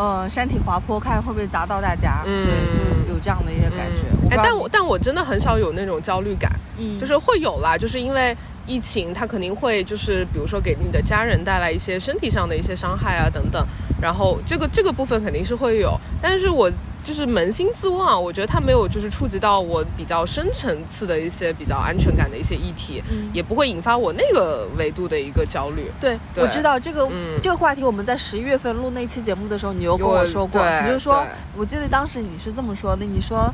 [0.00, 2.22] 嗯，山体滑坡，看会不会砸到大家？
[2.24, 4.04] 嗯对，就有这样的一些感觉。
[4.30, 8.36] 但我但我真的很少有那种焦虑感，嗯，就是会有啦，就是因为
[8.68, 13.66] 疫情，它肯定会就是比如说给你的家人带来一些身体上的一些伤害啊等等，
[14.00, 16.70] 然后这个这个部分肯定是会有，但是我
[17.02, 25.90] 就是扪心自问啊，我觉得它没有就是触及到我比较深层次的一些比较安全感的一些议题，嗯也不会引发我那个维度的一个焦虑。
[25.98, 31.24] 对，对我知道这个、嗯这个话题，我们在十一月份录那期节目的时候，你又跟我说过，你就说，
[31.56, 33.50] 我记得当时你是这么说的，你说，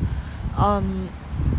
[0.59, 0.83] 嗯。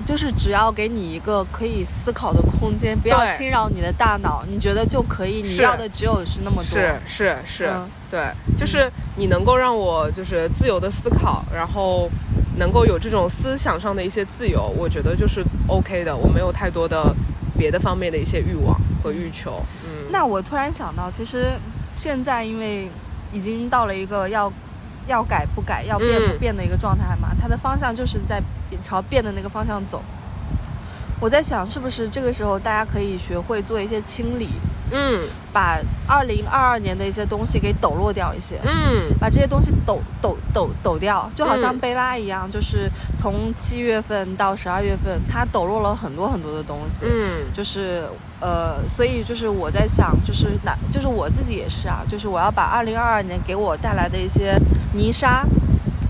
[0.05, 5.41] 就是只要给你一个可以思考的空间，不要侵扰你的大脑，你觉得就可以。
[5.41, 6.79] 你要的只有是那么多。
[6.79, 12.09] 是是是，嗯对，就是你能够让我就是自由的思考，然后
[12.57, 16.15] 能够有这种思想上的一些自由，我觉得就是 OK 的。
[16.15, 17.13] 我没有太多的
[17.57, 19.61] 别的方面的一些欲望和欲求。
[19.83, 21.53] 嗯，那我突然想到，其实
[21.93, 22.87] 现在因为
[23.33, 24.51] 已经到了一个要
[25.07, 28.41] 要改不改、要变不嗯变的一个状态嘛，它的方向就是在
[28.81, 30.01] 朝变的那个方向走。
[31.21, 34.49] 我在想，是不是这个时候大家可以学会做一些清理，
[34.91, 35.21] 嗯
[35.53, 47.05] 把二零二二年的一些东西给抖落掉一些，嗯把这些东西抖抖抖抖掉，就好像嗯贝拉一样，就是从七月份到十二月份，它抖落了很多很多的东西。
[47.09, 48.03] 嗯就是
[48.41, 54.59] 呃，所以就是我在想，就是哪，就是我自己也是啊，就是我要把二零二二年给我带来的一些
[54.93, 55.45] 泥沙、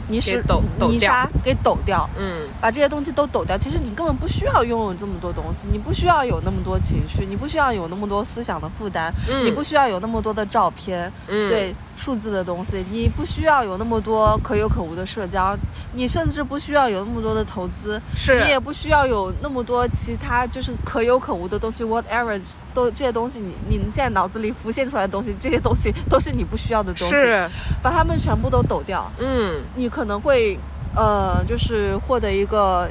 [0.08, 2.48] 泥石抖抖泥沙给抖掉，嗯。
[2.62, 3.58] 把这些东西都抖掉。
[3.58, 15.56] 其实你根本不需要拥有这么多东西，你不需要有那么多情绪，你不需要有那么多思想的负担，嗯，你不需要有那么多的照片，嗯对数字的东西，你不需要有那么多可有可无的社交，
[15.94, 22.40] 你甚至不需要有那么多的投资，是你也不需要有那么多其他就是可有可无的东西，whatever
[22.74, 27.50] 都这些东西你，你现在脑子里浮现出来的东西，这些东西都是你不需要的东西，是。
[27.82, 29.62] 把它们全部都抖掉，嗯。
[29.76, 30.60] 你可能会
[30.96, 32.90] 呃，就是获得一个。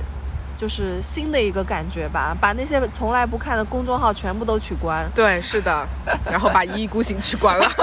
[0.57, 5.85] 就是新的一个感觉吧，把那些从来不看的公众号全部都取关，对是的，
[6.31, 7.69] 然后把一意孤行取关了。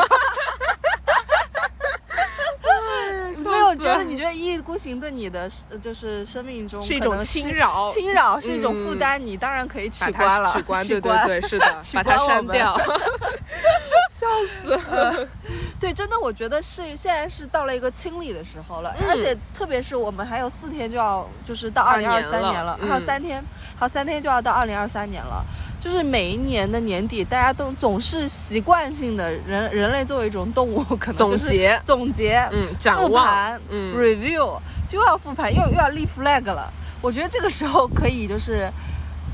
[3.43, 7.91] 没有觉得得你觉得一意孤行对你的呃就是生命中是一种侵扰。
[7.91, 12.79] 侵扰是一种负嗯担，你当然可以取关了，取关，对对对，是的， 把它删掉，
[14.21, 15.27] 笑死。
[15.79, 23.43] 对，真的，我觉得是现在是到了一个清理的时候了，嗯而且特别是我们还有四天就要就是到二零二三年了还有三天，
[23.79, 25.43] 还有三天就要到二零二三年了。
[25.79, 36.71] 就是每一年的年底，大家都总是习惯性的人人类作为一种动物，可能就是总结总结，嗯，展复望盘，嗯 review 就又要复盘，又又要立 flag 了。
[37.01, 38.71] 我觉得这个时候可以就是。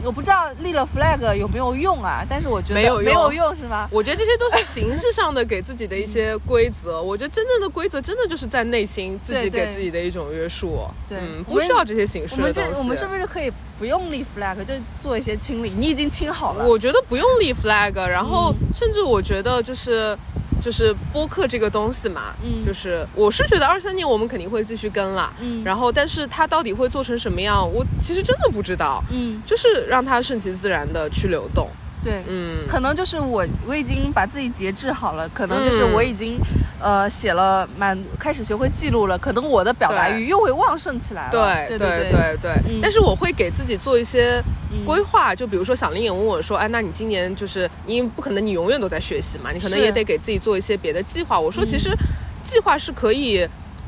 [0.03, 3.87] 我不知道立了 flag 有没有用啊，但是我觉得没有用没有用是吗？
[3.91, 7.01] 我觉得这些都是形式上的给自己的一些规则。
[7.03, 10.87] 我觉得真正的规则真的就是在内心自己给自己的一种约束。
[11.09, 12.59] 对嗯，不需要这些形式的东西。
[12.59, 15.71] 们这我们是不是可以不用立 flag 就做一些清理？
[15.75, 20.17] 你已经清好了，我觉得不用立 flag，然后嗯甚至我觉得就是。
[20.61, 22.65] 就是播客这个东西嘛，嗯。
[22.65, 25.63] 就是我是觉得二三年我们肯定会继续跟啦，嗯。
[25.63, 31.69] 然后但是它到底会做成什么样，我其实真的不知道，嗯，就是让它顺其自然的去流动，
[32.07, 36.39] 对，嗯，可能就是我我已经把自己节制好了，可能就是嗯我已经
[36.79, 41.31] 呃，写了蛮开始学会记录了，可能我的表达欲又会旺盛起来了。
[41.31, 44.41] 对对对对对嗯但是我会给自己做一些
[44.71, 51.37] 嗯规划，就比如说小林也问我说，哎，那你今年就是你不可能你永远都在学习嘛，你可能也得给自己做一些别的计划。
[51.37, 51.93] 我说嗯其实
[52.41, 53.45] 计划是可以。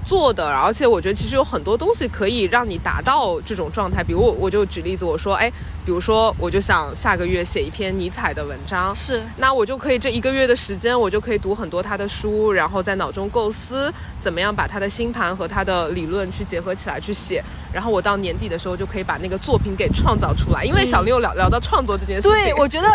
[0.10, 4.04] 做的，而且我觉得其实有很多东西可以让你达到这种状态。
[4.04, 5.48] 比如我我就举例子，我说，哎，
[5.86, 20.66] 比如说我就想下个月写一篇尼采的文章，是那我就可以这一个月的时间，我就可以读很多他的书，然后在脑中构思怎么样把他的星盘和他的理论去结合起来去写，然后我到年底的时候就可以把那个作品给创造出来。
[20.66, 22.88] 因为嗯小六聊聊到创作这件事情，对，我觉得。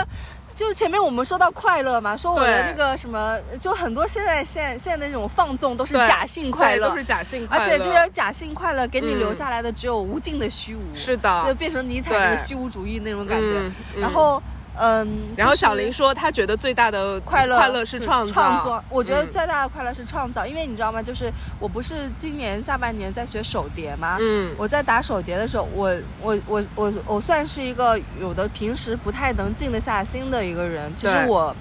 [0.54, 11.44] 就前面我们说到快乐嘛，说我的那个什么，就很多现在现在现在那种放纵都是假性快乐，都是假性快乐，而且这些假性快乐给你嗯留下来的只有无尽的虚无，是的。
[11.48, 13.46] 就变成尼采那个虚无主义那种感觉。
[13.48, 14.00] 嗯嗯。
[14.00, 14.40] 然后，
[14.76, 21.02] 嗯，然后小林说，他觉得最大的快乐快乐是创创作，我觉得嗯最大的快乐是创造，因为你知道吗？
[21.02, 24.16] 就是我不是今年下半年在学手碟吗？
[24.20, 30.92] 嗯我在打手碟的时候，我我我我我算是一个有的平时不太能静得下心的一个人。
[30.96, 31.54] 其实我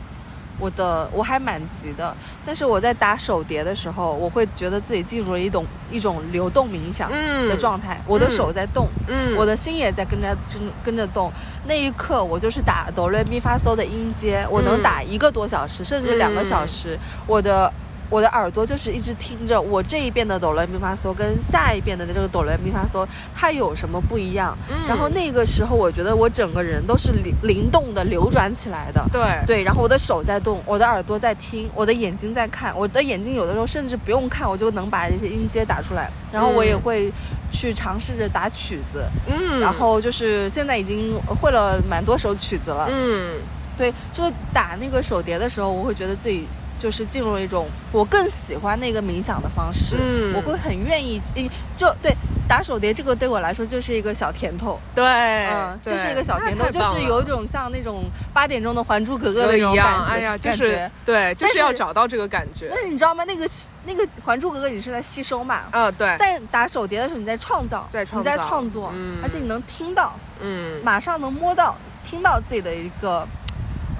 [0.64, 11.30] 我的我还蛮急的，但是我在打手碟的时候，我会觉得自己进入了一种一种流动冥想嗯的状态，我的手在动，嗯我的心也在跟着跟跟着动。
[11.66, 16.98] 那一刻，我就是打哆来咪发嗦的音阶，我能嗯打一个多小时，甚至两个小时。
[17.28, 17.72] 我的
[18.14, 24.56] 我的耳朵就是一直听着我这一遍的哆来咪发嗦跟下一遍的这个哆来咪发嗦，它有什么不一样？
[24.70, 29.04] 嗯然后那个时候，我觉得我整个人都是灵灵动的、流转起来的。
[29.12, 36.08] 对对，然后我的手在动，我的耳朵在听，我的眼睛在看，我的眼睛有的时候甚至不用看，我就能把这些音阶打出来。
[36.32, 37.12] 然后我也嗯会
[37.52, 42.88] 去尝试着打曲子，嗯，然后就是现在已经会了蛮多首曲子了。
[42.92, 43.32] 嗯
[43.76, 46.46] 对，就是打那个手碟的时候，我会觉得自己
[46.84, 52.14] 就是进入了一种我更喜欢那个冥想的方式，嗯我会很愿意，诶就对
[52.46, 55.06] 打手碟这个对我来说就是一个小甜头，对，
[55.48, 58.04] 嗯，就是一个小甜头，就是有一种像那种
[58.34, 60.92] 八点钟的《还珠格格》的一样，感觉，哎呀，就是。
[61.06, 62.68] 对，就是要找到这个感觉。
[62.70, 63.24] 但是你知道吗？
[63.24, 63.48] 那个
[63.86, 65.62] 那个《还珠格格》，你是在吸收嘛？
[65.72, 73.26] 啊，对，但打手碟的时候，你在创造，在创你在创作，嗯而且你能听到，嗯，马上能摸到、听到自己的一个，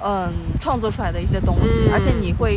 [0.04, 1.92] 嗯，创作出来的一些东西，嗯。
[1.92, 2.54] 而且你会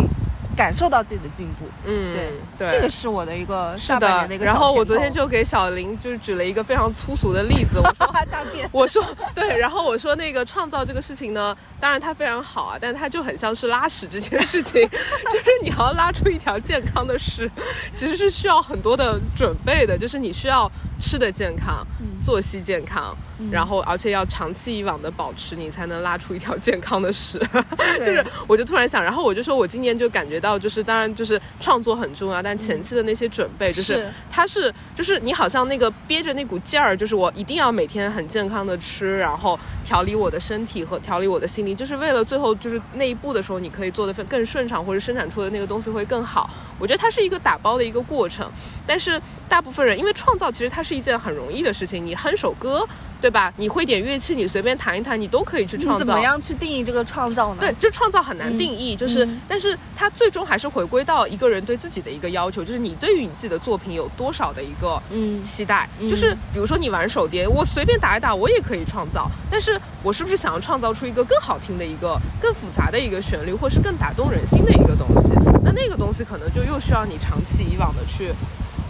[0.56, 1.66] 感受到自己的进步。
[1.86, 4.28] 嗯，对对，这个是我的一个是的。
[4.40, 9.02] 然后我昨天就给小林就是举了一个非常粗俗的例子，我说 大便， 我说
[9.36, 14.82] 对，然后我说那个创造这个事情呢，当然它非常好啊，但它就很像是拉屎这件事情，
[15.30, 17.50] 就是你要拉出一条健康的屎，
[17.94, 20.70] 其实是需要很多的准备的，就是你需要
[21.00, 27.40] 吃的健康，嗯作息健康，嗯然后而且要长期以往的保持，你才能拉出一条健康的屎。
[28.00, 46.50] 就是我就突然想，然后我就说我今年就感觉到，就是当然就是创作很重要，但前期的那些准备，就是是它是就是你好像那个憋着那股劲儿，就是我一定要每天很健康的吃，然后调理我的身体和调理我的心灵，就是为了最后就是那一步的时候，你可以做的更顺畅，或者生产出的那个东西会更好。
[46.80, 48.50] 我觉得它是一个打包的一个过程，
[48.86, 49.20] 但是
[49.50, 52.88] 大部分人因为创造其实它是一件很容易的事情，你哼首歌。
[53.20, 53.52] 对吧？
[53.58, 55.98] 你会点乐器，你随便弹一弹，你都可以去创造。
[55.98, 57.62] 你怎么样去定义这个创造呢？
[57.62, 65.90] 对，，就创造很难定义，就是，嗯但是它最终还是回归到一个人对自己的一个要求，就是你对于你自己的作品有多少的一个嗯期待。
[66.00, 75.34] 嗯就是比如说你玩手碟，我随便打一打，我也可以创造，但是我是不是想要创造出一个更好听的一个、更复杂的一个旋律，或是更打动人心的一个东西？
[75.64, 78.32] 那那个东西可能就又需要你长期以往的去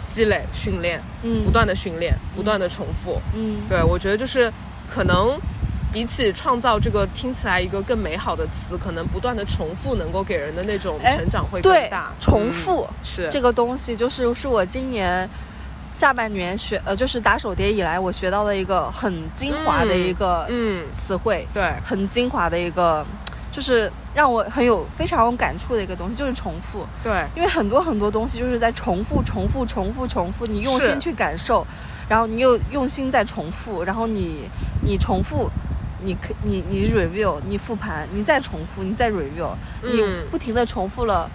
[0.08, 3.20] 积累、训练，嗯不断的训练，不断的重复。
[3.36, 4.50] 嗯对，我觉得就是
[4.92, 5.38] 可能
[5.92, 12.10] 比起创造这个听起来一个更美好的词，可能不断的重复能够给人的那种哎成长会更对大。
[12.18, 15.28] 重复嗯、是这个东西，就是是我今年
[15.94, 23.04] 下半年学呃，就是打手碟以来，我学到的一个很精华的一个嗯，词汇，对，很精华的一个，
[23.58, 26.86] 就是让我很有非常有感触的一个东西，就是重复。
[27.02, 31.66] 对，因为很多很多东西就是在重复、重复、重复、重复，你用心去感受，
[32.08, 34.48] 然后你又用心在重复，然后你
[34.84, 35.50] 你重复，
[36.04, 39.50] 你可你你 review，你复盘，你再重复，你再 review，、
[39.82, 41.28] 你嗯不停的重复了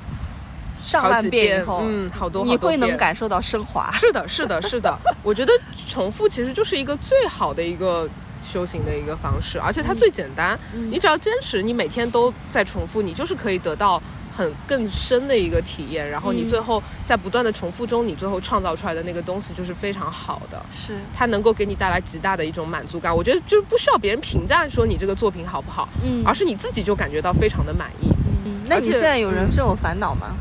[0.81, 3.91] 上万遍以后，嗯，好多你会能感受到升华。
[3.91, 4.97] 是的，是的，是的。
[5.23, 5.51] 我觉得
[5.89, 8.07] 重复其实就是一个最好的一个
[8.43, 10.59] 修行的一个方式，而且它最简单。
[10.73, 14.01] 嗯你只要坚持，你每天都在重复，你就是可以得到
[14.35, 16.07] 很更深的一个体验。
[16.09, 20.63] 然后你嗯最后在不断的重复中，你最后创造出来的那个东西就是非常好的。
[20.75, 23.15] 是，它能够给你带来极大的一种满足感。
[23.15, 28.09] 我觉得就是不需要别人评价说你这个作品好不好，嗯而是你自己就感觉到非常的满意。
[28.45, 30.35] 嗯，那你现在有人生有烦恼吗？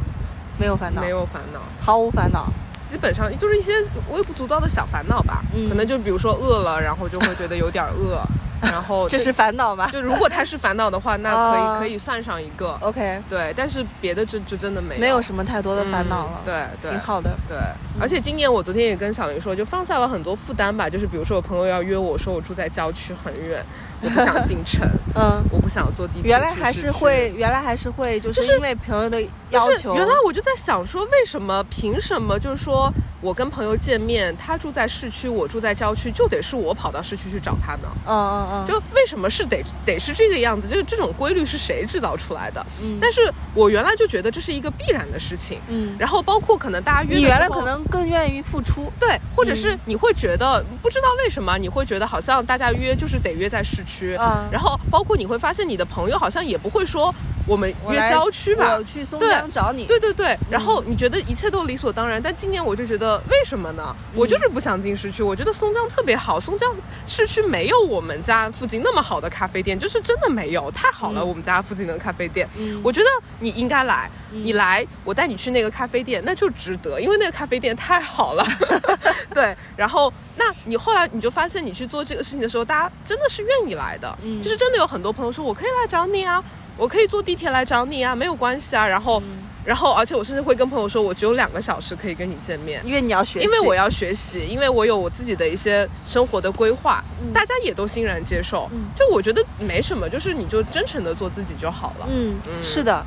[0.59, 2.47] 没有烦恼，没有烦恼，毫无烦恼。
[2.93, 3.73] 基本上就是一些
[4.11, 5.43] 微不足道的小烦恼吧。
[5.55, 8.21] 嗯可能就比如说饿了，然后就会觉得有点饿，
[8.61, 12.77] 然后这是烦恼吗就如果他是烦恼的话，那可以、哦可以算上一个。
[12.81, 17.31] ？OK，对，但是别的就就真的没有没有什么太多的烦恼了，嗯对对挺好的。
[17.49, 17.57] 对，
[18.01, 20.89] 而且今年我昨天也跟小林说，就放下了很多负担吧。
[20.89, 23.65] 就是比如说，我朋友要约我说我住在郊区很远，
[24.03, 24.87] 我不想进城，
[25.17, 26.31] 嗯，我不想坐地铁。
[26.31, 29.21] 原来还是会，原来还是会，就是因为朋友的
[29.53, 37.89] 要是原来我就在想说，为什么凭什么就是说我跟朋友见面，他住在市区，我住在郊区，就得是我跑到市区去找他呢？
[38.07, 40.69] 嗯嗯嗯，就为什么是得得是这个样子？
[40.69, 42.65] 就是这种规律是谁制造出来的？
[42.83, 43.21] 嗯但是
[43.55, 45.61] 我原来就觉得这是一个必然的事情。
[45.69, 48.93] 嗯，然后包括可能大家约的你原来可能更愿意付出。
[48.99, 57.15] 对，或者嗯是你会觉得、不知道为什么你会觉得好像大家约就是得约在市区，嗯然后包括你会发现你的朋友好像也不会说
[57.47, 59.85] 我们约郊区吧我，去松对江找你。
[59.87, 63.95] 对对对，然后你觉得一切都理所当然，但今年我就觉得为什么呢？
[64.15, 66.75] 我就是不想进市区，我觉得松江特别好，松江
[67.07, 71.29] 市区没有我们家附近那么好的咖啡店，就是真的没有，太好了，嗯。
[71.29, 72.81] 我们家附近的咖啡店，嗯。
[72.85, 73.07] 我觉得
[73.41, 78.47] 你应该来，你来，我带你去那个咖啡店，那就值得，因为那个咖啡店太好了，
[79.35, 84.41] 对，然后那你后来你就发现，你去做这个事情的时候，大家真的是愿意来的，嗯。
[84.41, 86.43] 就是真的有很多朋友说，我可以来找你啊，
[86.77, 89.21] 我可以坐地铁来找你啊，没有关系啊，然后。
[89.21, 98.69] 嗯然后，而且我甚至会跟朋友说，我只有两个小时可以跟你见面，因为你要学习，因为我要学习，因为我有我自己的一些生活的规划，嗯大家也都欣然接受。
[98.73, 102.09] 嗯就我觉得没什么，就是你就真诚的做自己就好了。
[102.11, 103.07] 嗯，嗯是的。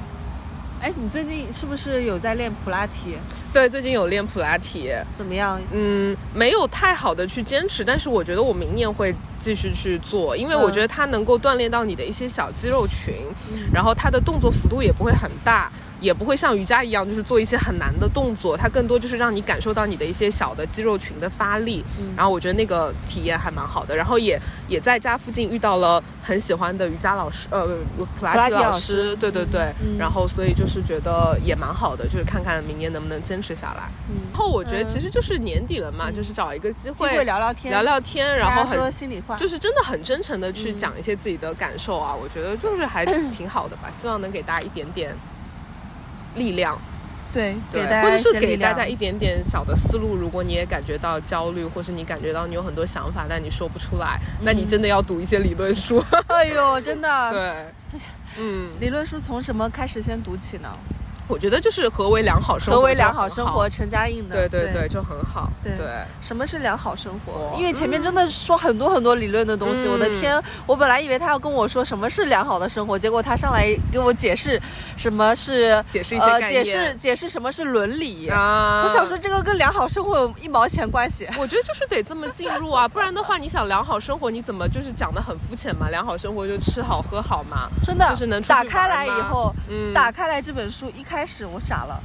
[0.81, 3.17] 哎，你最近是不是有在练普拉提？
[3.55, 5.57] 对，最近有练普拉提，怎么样？
[5.71, 13.13] 嗯，没有太好的去坚持，但是我觉得我明年会继续去做，因为我嗯觉得它能够锻炼到你的一些小肌肉群，
[13.73, 15.71] 然后它的动作幅度也不会很大。
[16.05, 21.83] 也不会像瑜伽一样，就是做一些很难的动作，它更多就是让你感受到你的一些小的肌肉群的发力。
[21.99, 22.13] 嗯。
[22.15, 27.67] 然后我觉得那个体验还蛮好的，然后也也在家附近遇到了很喜欢的瑜伽老师，呃，
[28.19, 29.09] 普拉提提老老师。
[29.09, 33.89] 师，对对对，嗯然后所以就是觉得也蛮好的，就是看看明年能不能坚持下来。
[34.09, 40.77] 嗯，然后我觉得嗯其实就是年底了嘛，就是找一个机机会会聊聊天，聊聊天，然后很心里话，就是真的很真诚的去嗯。
[40.77, 45.15] 讲一些自己的感受啊，我觉得就是还 挺好的吧，希望能给大家一点点
[46.35, 46.79] 力量，
[47.33, 50.15] 对，对给大，家或者是给大家一点点小的思路。
[50.15, 56.03] 如果你也感觉到焦虑，或是你感觉到你有很多想法，但你说不出来，那你真的要读一些理论书。
[56.27, 57.31] 哎呦，真的，
[57.91, 57.99] 对，
[58.39, 60.69] 嗯，理论书从什么开始先读起呢？
[61.27, 63.67] 我觉得就是何为良好生活，何为良好生活？？
[63.69, 65.49] 陈嘉映的，对对对，就很好。
[65.63, 65.87] 对对，
[66.21, 67.55] 什么是良好生活哦？
[67.57, 70.41] 因为前面真的说很多很多理论的东西，嗯我的天！
[70.67, 74.61] 我本来以为他要跟我说什么是良好的生活，结果他上来给我解释
[74.97, 78.27] 什么是解释一些解释解释什么是伦理。
[78.29, 81.27] 啊我想说，这个跟良好生活有一毛钱关系？
[81.39, 85.89] 我觉得就是得这么进入啊，不然的话，你想良好生活，你怎么就是讲的很肤浅嘛？
[85.89, 92.01] 良好生活就吃好喝好嘛，真的，就是能打开来以后，嗯打开来这本书，一开始我傻了，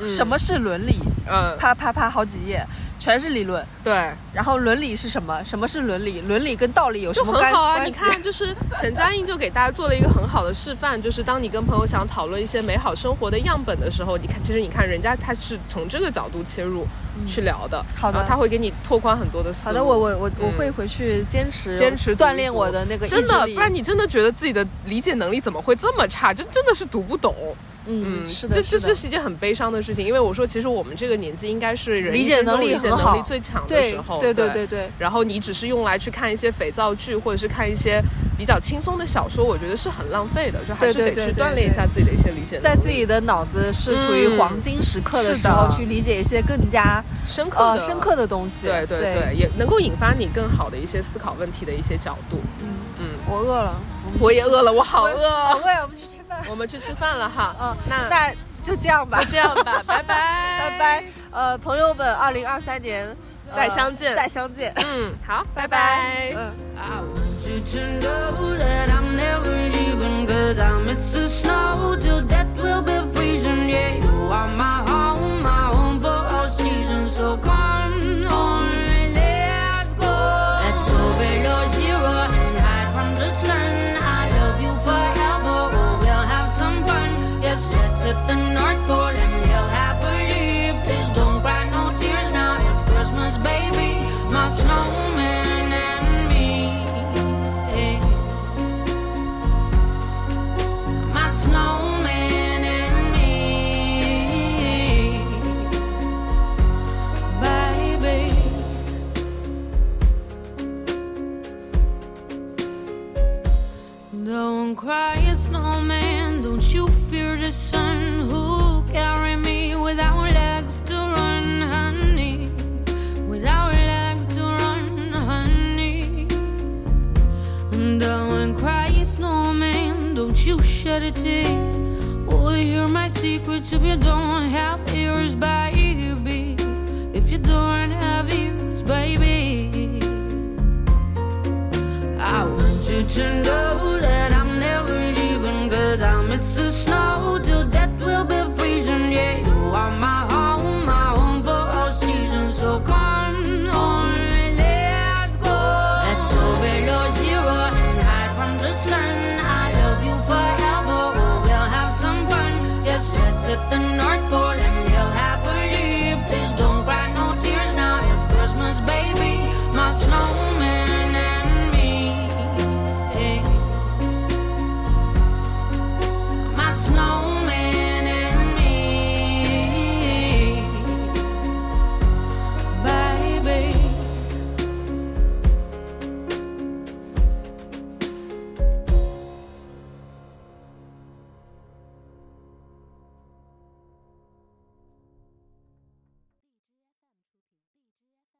[0.00, 0.98] 嗯什么是伦理？
[1.26, 2.62] 嗯，啪啪啪，好几页，
[2.98, 3.64] 全是理论。
[3.82, 5.42] 对，然后伦理是什么？
[5.42, 6.20] 什么是伦理？
[6.22, 7.82] 伦理跟道理有什么关很好啊。
[7.82, 16.86] 你看，就是陈嘉映就给大家做了一个很好的示范，就是当你跟朋友想讨论一些美好生活的样本的时候，你看，其实你看人家他是从这个角度切入
[17.26, 19.66] 去聊的，嗯好的他会给你拓宽很多的思路。
[19.68, 26.34] 好的，我我我我嗯会回去坚持坚持锻炼我的那个意真的，不然你真的觉得自己的理解能力怎么会这么差？
[26.34, 27.34] 就真的是读不懂。
[27.86, 38.02] 嗯，是的，这，这这是一件很悲伤的事情，因为我说，其实我们这个年纪应该是人理解能力理解能很好力最强的时候，对对对对对，然后你只是用来去看一些肥皂剧，或者是看一些
[38.38, 48.66] 比较轻松的小说，我觉得是很浪费的，就还是得去锻炼一下自己的一些理解能力，在自己的脑子是处于嗯黄金时刻的时候，去理解一些更加深刻深刻的东西。
[48.66, 52.40] 对对对，也能够引发你更好的一些思考问题的一些角度。
[52.62, 52.68] 嗯，
[53.00, 53.76] 嗯，我饿了，
[54.18, 56.42] 我也饿了，我好好饿，饿，我们去吃饭。
[56.48, 57.54] 我们去吃饭了哈。
[57.60, 58.32] 嗯，那那
[58.64, 61.04] 就这样吧就，这样吧， 拜拜，拜拜。
[61.30, 63.06] 呃，朋友们，二零二三年
[63.50, 64.72] 呃再相见再相见。
[64.76, 66.32] 嗯，好，拜拜拜。
[66.36, 66.52] 嗯。